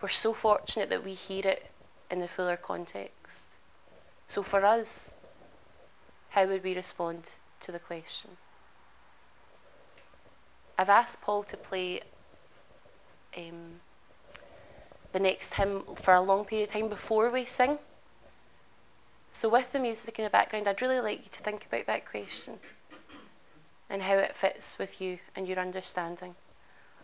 We're 0.00 0.08
so 0.08 0.32
fortunate 0.34 0.90
that 0.90 1.04
we 1.04 1.14
hear 1.14 1.46
it 1.46 1.70
in 2.10 2.18
the 2.18 2.28
fuller 2.28 2.56
context. 2.56 3.48
So 4.26 4.42
for 4.42 4.64
us, 4.64 5.14
how 6.30 6.46
would 6.46 6.62
we 6.62 6.74
respond 6.74 7.36
to 7.60 7.72
the 7.72 7.78
question? 7.78 8.32
I've 10.76 10.90
asked 10.90 11.22
Paul 11.22 11.44
to 11.44 11.56
play 11.56 12.00
um, 13.36 13.80
the 15.12 15.20
next 15.20 15.54
hymn 15.54 15.82
for 15.94 16.12
a 16.14 16.20
long 16.20 16.44
period 16.44 16.68
of 16.68 16.74
time 16.74 16.88
before 16.88 17.30
we 17.30 17.44
sing. 17.44 17.78
So, 19.30 19.48
with 19.48 19.72
the 19.72 19.80
music 19.80 20.18
in 20.18 20.24
the 20.24 20.30
background, 20.30 20.68
I'd 20.68 20.82
really 20.82 21.00
like 21.00 21.24
you 21.24 21.30
to 21.30 21.42
think 21.42 21.66
about 21.66 21.86
that 21.86 22.08
question 22.08 22.58
and 23.94 24.02
how 24.02 24.16
it 24.16 24.34
fits 24.34 24.76
with 24.76 25.00
you 25.00 25.20
and 25.36 25.46
your 25.46 25.60
understanding 25.60 26.34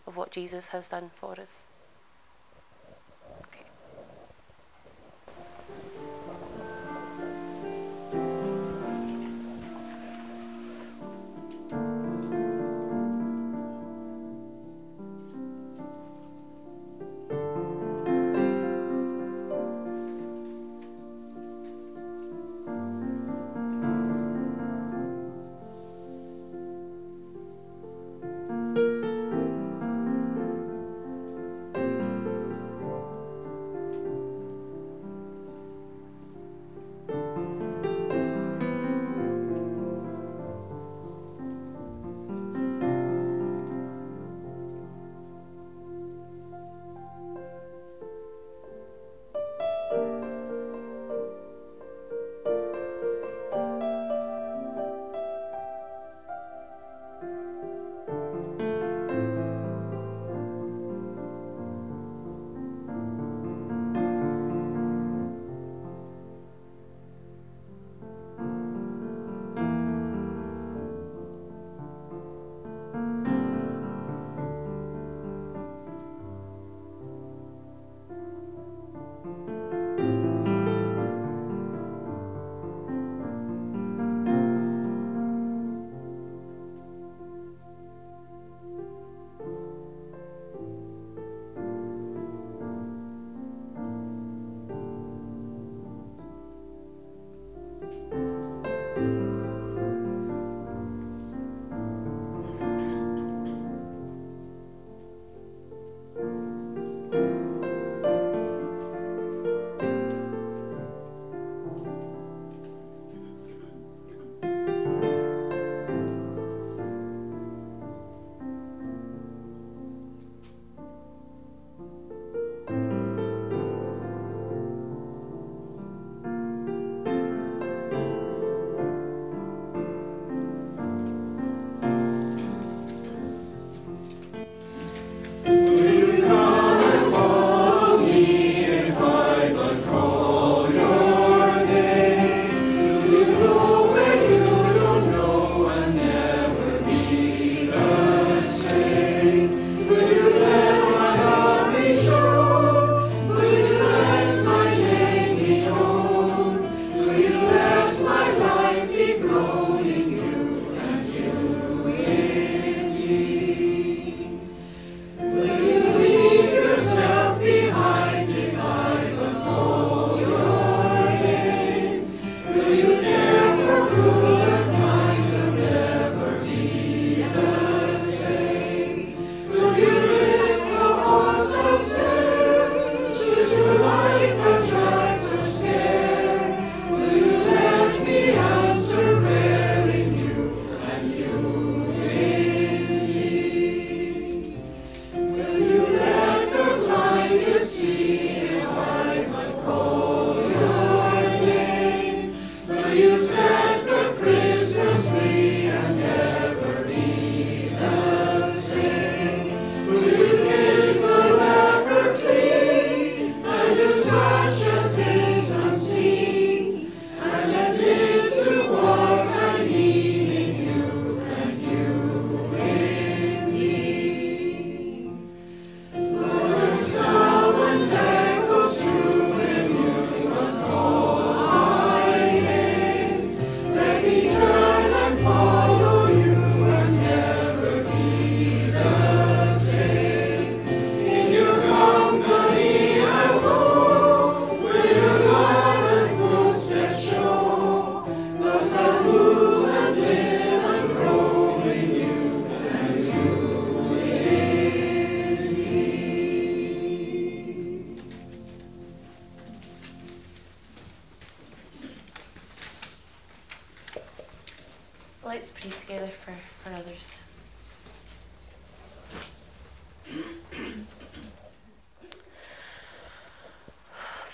of 0.05 0.17
what 0.17 0.29
Jesus 0.29 0.67
has 0.67 0.89
done 0.89 1.09
for 1.13 1.39
us. 1.39 1.63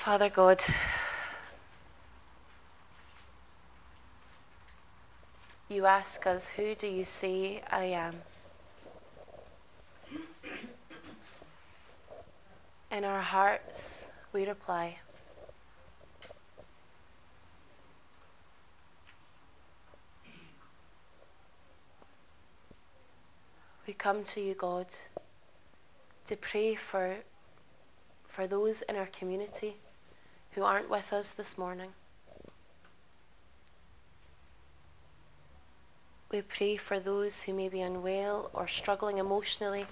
Father 0.08 0.30
God, 0.30 0.64
you 5.68 5.86
ask 5.86 6.26
us, 6.26 6.48
Who 6.48 6.76
do 6.76 6.88
you 6.88 7.04
say 7.04 7.62
I 7.70 7.84
am? 7.84 8.22
In 12.90 13.04
our 13.04 13.20
hearts, 13.20 14.12
we 14.32 14.48
reply, 14.48 15.00
We 23.86 23.94
come 23.94 24.24
to 24.24 24.40
you, 24.40 24.56
God, 24.56 24.88
to 26.28 26.38
pray 26.38 26.76
for, 26.76 27.18
for 28.26 28.48
those 28.48 28.84
in 28.84 28.96
our 28.96 29.08
community 29.08 29.76
who 30.58 30.64
aren't 30.64 30.90
with 30.90 31.14
us 31.14 31.34
this 31.34 31.56
morning. 31.56 31.92
We 36.32 36.42
pray 36.42 36.78
for 36.78 37.00
those 37.00 37.44
who 37.44 37.54
may 37.54 37.70
be 37.70 37.80
unwell 37.80 38.50
or 38.54 38.66
struggling 38.66 39.20
emotionally 39.20 39.86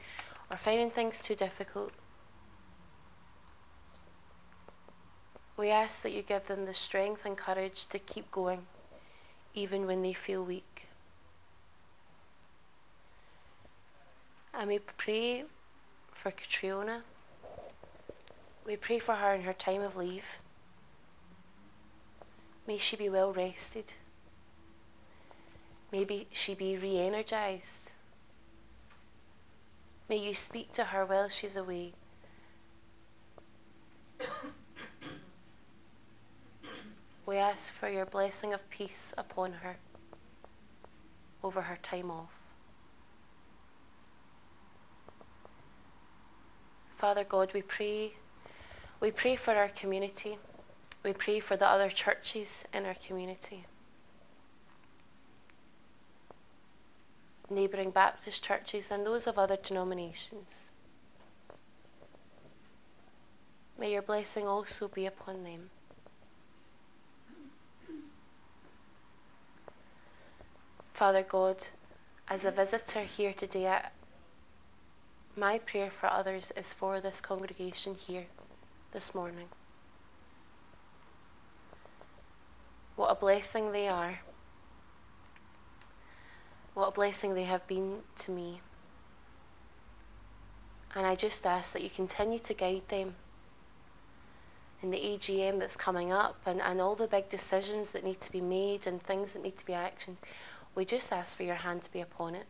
or 0.50 0.58
finding 0.58 0.90
things 0.90 1.22
too 1.22 1.36
difficult. 1.36 1.92
We 5.56 5.70
ask 5.70 6.02
that 6.02 6.14
you 6.14 6.24
give 6.24 6.48
them 6.48 6.66
the 6.66 6.74
strength 6.74 7.28
and 7.28 7.38
courage 7.38 7.86
to 7.86 8.00
keep 8.00 8.32
going, 8.32 8.66
even 9.54 9.86
when 9.86 10.02
they 10.02 10.14
feel 10.14 10.44
weak. 10.44 10.88
And 14.52 14.70
we 14.70 14.80
pray 14.80 15.44
for 16.12 16.32
Catriona. 16.32 17.04
We 18.66 18.78
pray 18.78 18.98
for 18.98 19.14
her 19.14 19.36
in 19.36 19.44
her 19.44 19.54
time 19.54 19.84
of 19.84 19.96
leave. 19.96 20.40
May 22.68 22.78
she 22.78 22.96
be 22.96 23.10
well 23.10 23.32
rested. 23.32 23.94
Maybe 25.92 26.28
she 26.32 26.56
be 26.56 26.76
re 26.78 26.98
energized. 26.98 27.94
May 30.10 30.18
you 30.18 30.34
speak 30.34 30.74
to 30.74 30.86
her 30.86 31.06
while 31.06 31.30
she's 31.30 31.56
away. 31.56 31.94
We 37.28 37.38
ask 37.38 37.74
for 37.74 37.90
your 37.90 38.06
blessing 38.06 38.54
of 38.54 38.70
peace 38.70 39.12
upon 39.18 39.54
her 39.64 39.78
over 41.44 41.62
her 41.62 41.80
time 41.82 42.12
off. 42.12 42.40
Father 46.96 47.24
God, 47.24 47.52
we 47.54 47.64
pray 47.64 48.14
we 49.00 49.12
pray 49.12 49.36
for 49.36 49.56
our 49.56 49.70
community. 49.70 50.38
We 51.06 51.14
pray 51.14 51.40
for 51.40 51.56
the 51.56 51.70
other 51.70 51.90
churches 51.92 52.68
in 52.74 52.84
our 52.88 52.96
community. 52.96 53.66
Neighbouring 57.48 57.92
Baptist 57.92 58.44
churches 58.44 58.90
and 58.90 59.06
those 59.06 59.28
of 59.28 59.38
other 59.38 59.56
denominations. 59.56 60.72
May 63.78 63.92
your 63.94 64.02
blessing 64.02 64.48
also 64.48 64.88
be 64.88 65.06
upon 65.06 65.44
them. 65.44 65.70
Father 70.92 71.22
God, 71.22 71.68
as 72.28 72.46
a 72.46 72.52
visitor 72.52 73.02
here 73.02 73.34
today, 73.34 73.80
my 75.38 75.60
prayer 75.60 75.92
for 75.92 76.08
others 76.08 76.52
is 76.58 76.74
for 76.74 77.00
this 77.00 77.22
congregation 77.22 77.94
here 77.94 78.26
this 78.92 79.14
morning. 79.14 79.50
What 82.96 83.12
a 83.12 83.16
blessing 83.16 83.72
they 83.72 83.88
are. 83.88 84.22
What 86.74 86.90
a 86.90 86.92
blessing 86.92 87.34
they 87.34 87.44
have 87.44 87.68
been 87.68 88.00
to 88.18 88.32
me. 88.32 88.62
And 90.94 91.06
I 91.06 91.16
just 91.16 91.46
ask 91.46 91.74
that 91.74 91.84
you 91.84 91.90
continue 91.90 92.40
to 92.40 92.54
guide 92.54 92.88
them 92.88 93.16
in 94.82 94.92
the 94.92 94.98
AGM 94.98 95.60
that's 95.60 95.76
coming 95.76 96.12
up 96.12 96.40
and, 96.46 96.62
and 96.62 96.80
all 96.80 96.96
the 96.96 97.08
big 97.08 97.28
decisions 97.28 97.92
that 97.92 98.04
need 98.04 98.22
to 98.22 98.32
be 98.32 98.42
made 98.42 98.86
and 98.86 99.02
things 99.02 99.34
that 99.34 99.44
need 99.44 99.58
to 99.58 99.66
be 99.66 99.74
actioned. 99.74 100.18
We 100.76 100.86
just 100.86 101.12
ask 101.12 101.36
for 101.36 101.44
your 101.44 101.56
hand 101.56 101.82
to 101.84 101.92
be 101.92 102.02
upon 102.02 102.36
it. 102.36 102.46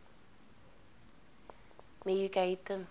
May 2.04 2.14
you 2.14 2.28
guide 2.28 2.64
them. 2.66 2.88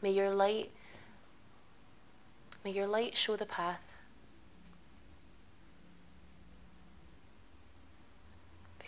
May 0.00 0.12
your 0.12 0.34
light 0.34 0.70
may 2.64 2.70
your 2.70 2.86
light 2.86 3.16
show 3.16 3.36
the 3.36 3.46
path. 3.46 3.87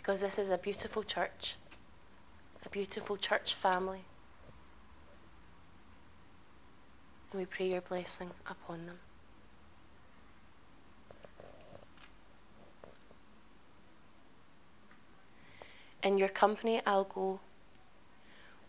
Because 0.01 0.21
this 0.21 0.39
is 0.39 0.49
a 0.49 0.57
beautiful 0.57 1.03
church, 1.03 1.57
a 2.65 2.69
beautiful 2.69 3.17
church 3.17 3.53
family. 3.53 4.01
And 7.31 7.39
we 7.39 7.45
pray 7.45 7.69
your 7.69 7.81
blessing 7.81 8.31
upon 8.49 8.87
them. 8.87 8.97
In 16.01 16.17
your 16.17 16.29
company 16.29 16.81
I'll 16.83 17.03
go, 17.03 17.39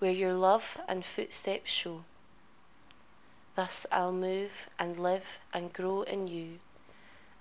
where 0.00 0.12
your 0.12 0.34
love 0.34 0.76
and 0.86 1.02
footsteps 1.02 1.72
show. 1.72 2.04
Thus 3.54 3.86
I'll 3.90 4.12
move 4.12 4.68
and 4.78 4.98
live 4.98 5.40
and 5.54 5.72
grow 5.72 6.02
in 6.02 6.28
you, 6.28 6.58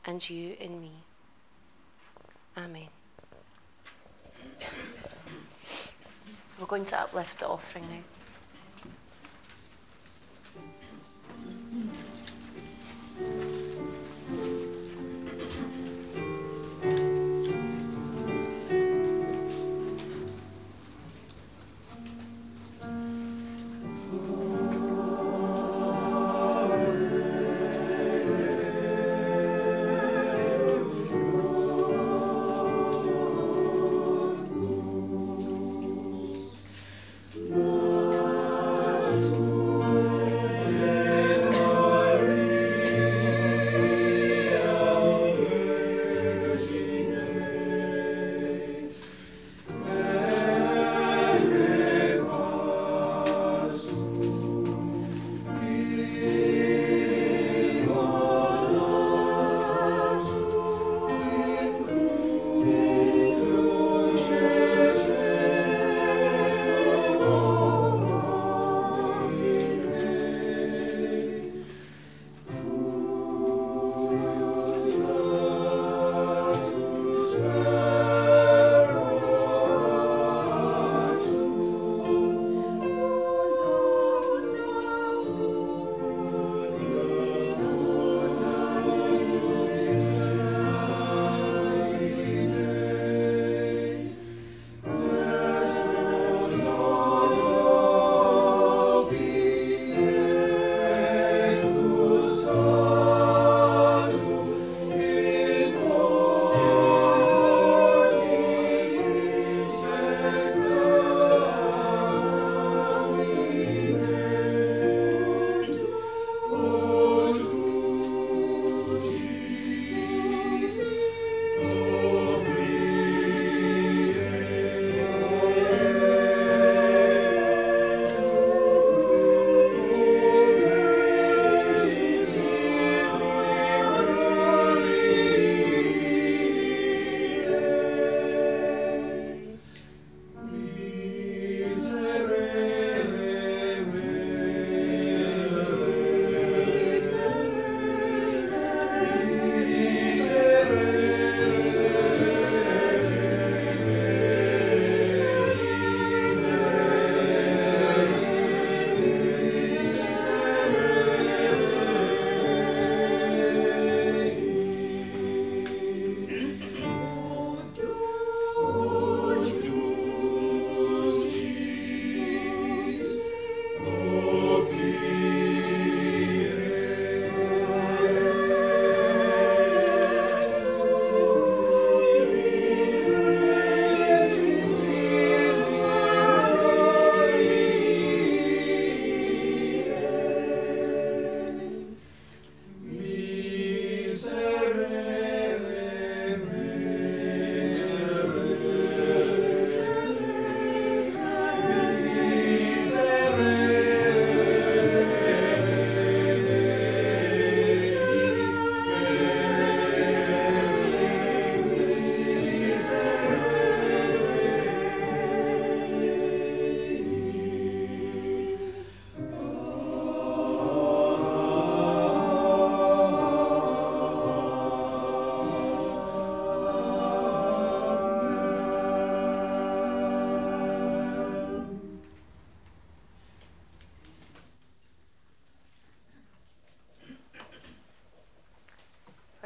and 0.06 0.30
you 0.30 0.56
in 0.62 0.80
me. 0.80 0.92
Amen. 2.56 2.88
We're 6.60 6.68
going 6.68 6.86
to 6.86 7.00
uplift 7.02 7.40
the 7.40 7.48
offering 7.48 7.86
now. 7.90 8.11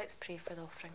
Let's 0.06 0.16
pray 0.16 0.38
for 0.38 0.54
the 0.54 0.62
offering. 0.62 0.94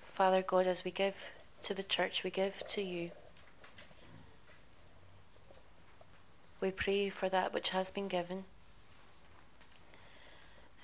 Father 0.00 0.42
God, 0.42 0.66
as 0.66 0.84
we 0.84 0.90
give 0.90 1.30
to 1.62 1.72
the 1.72 1.84
church, 1.84 2.24
we 2.24 2.30
give 2.30 2.66
to 2.66 2.82
you. 2.82 3.12
We 6.60 6.72
pray 6.72 7.08
for 7.08 7.28
that 7.28 7.54
which 7.54 7.70
has 7.70 7.92
been 7.92 8.08
given 8.08 8.46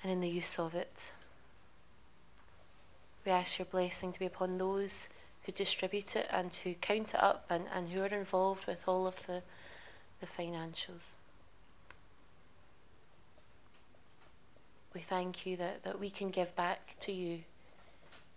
and 0.01 0.09
in 0.09 0.21
the 0.21 0.29
use 0.29 0.57
of 0.57 0.73
it. 0.73 1.11
We 3.25 3.33
ask 3.33 3.59
your 3.59 3.65
blessing 3.65 4.13
to 4.13 4.19
be 4.19 4.25
upon 4.25 4.57
those 4.57 5.09
who 5.43 5.51
distribute 5.51 6.15
it 6.15 6.29
and 6.31 6.55
who 6.55 6.75
count 6.75 7.13
it 7.13 7.21
up 7.21 7.45
and, 7.49 7.65
and 7.75 7.89
who 7.89 8.03
are 8.03 8.07
involved 8.07 8.67
with 8.67 8.87
all 8.87 9.05
of 9.05 9.27
the, 9.27 9.43
the 10.21 10.27
financials. 10.27 11.15
We 14.93 14.99
thank 14.99 15.45
you 15.45 15.55
that, 15.57 15.83
that 15.83 15.99
we 15.99 16.09
can 16.09 16.29
give 16.29 16.55
back 16.55 16.95
to 17.01 17.11
you 17.11 17.41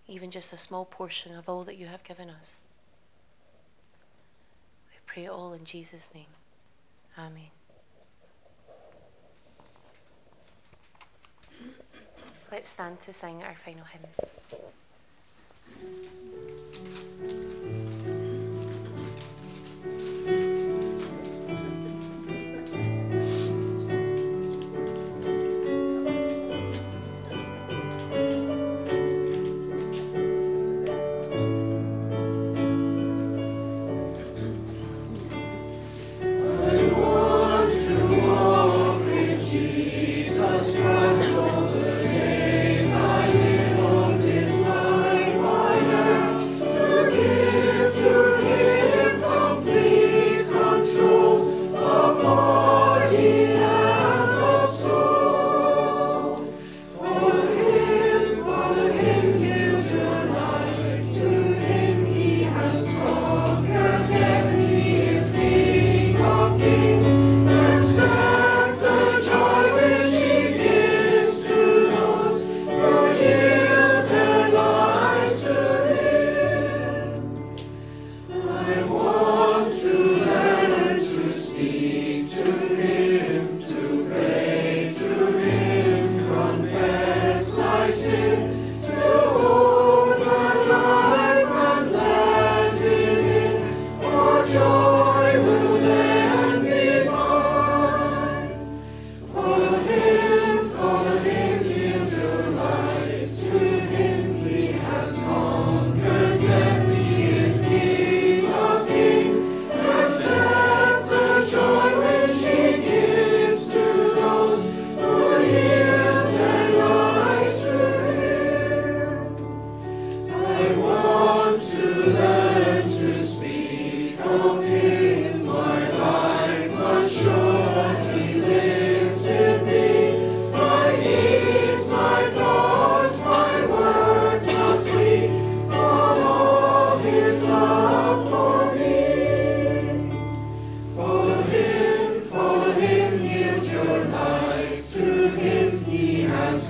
even 0.07 0.30
just 0.30 0.52
a 0.52 0.57
small 0.57 0.84
portion 0.84 1.34
of 1.34 1.48
all 1.48 1.64
that 1.64 1.76
you 1.76 1.86
have 1.86 2.05
given 2.05 2.30
us. 2.30 2.62
We 4.90 4.98
pray 5.07 5.26
all 5.26 5.52
in 5.52 5.64
Jesus' 5.64 6.14
name. 6.14 6.26
Amen. 7.18 7.50
Let's 12.52 12.68
stand 12.68 13.00
to 13.00 13.12
sing 13.12 13.42
our 13.42 13.55
final 13.55 13.84
hymn. 13.84 14.02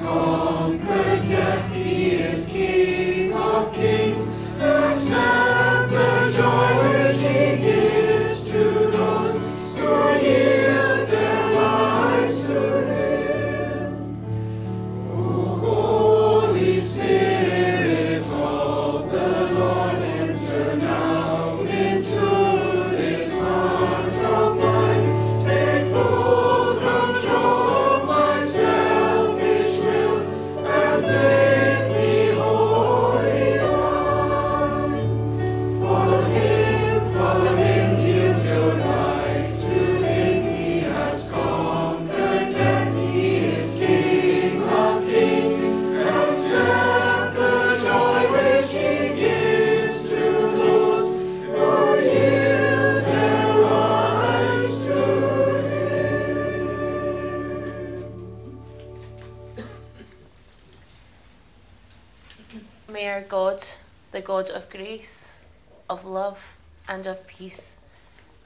May 0.05 0.44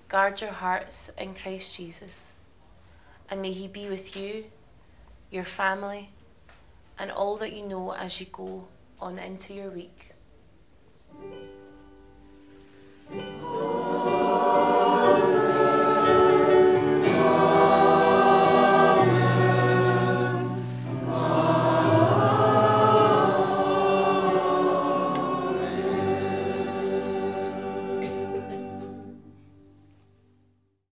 guard 0.09 0.41
your 0.41 0.53
hearts 0.53 1.11
in 1.19 1.35
Christ 1.35 1.77
Jesus. 1.77 2.33
And 3.31 3.43
may 3.43 3.53
He 3.53 3.69
be 3.69 3.89
with 3.89 4.17
you, 4.17 4.47
your 5.31 5.45
family, 5.45 6.11
and 6.99 7.11
all 7.11 7.37
that 7.37 7.53
you 7.53 7.67
know 7.67 7.93
as 7.93 8.21
you 8.21 8.27
go 8.33 8.69
on 9.01 9.19
into 9.19 9.53
your 9.53 9.71
week. 9.71 10.13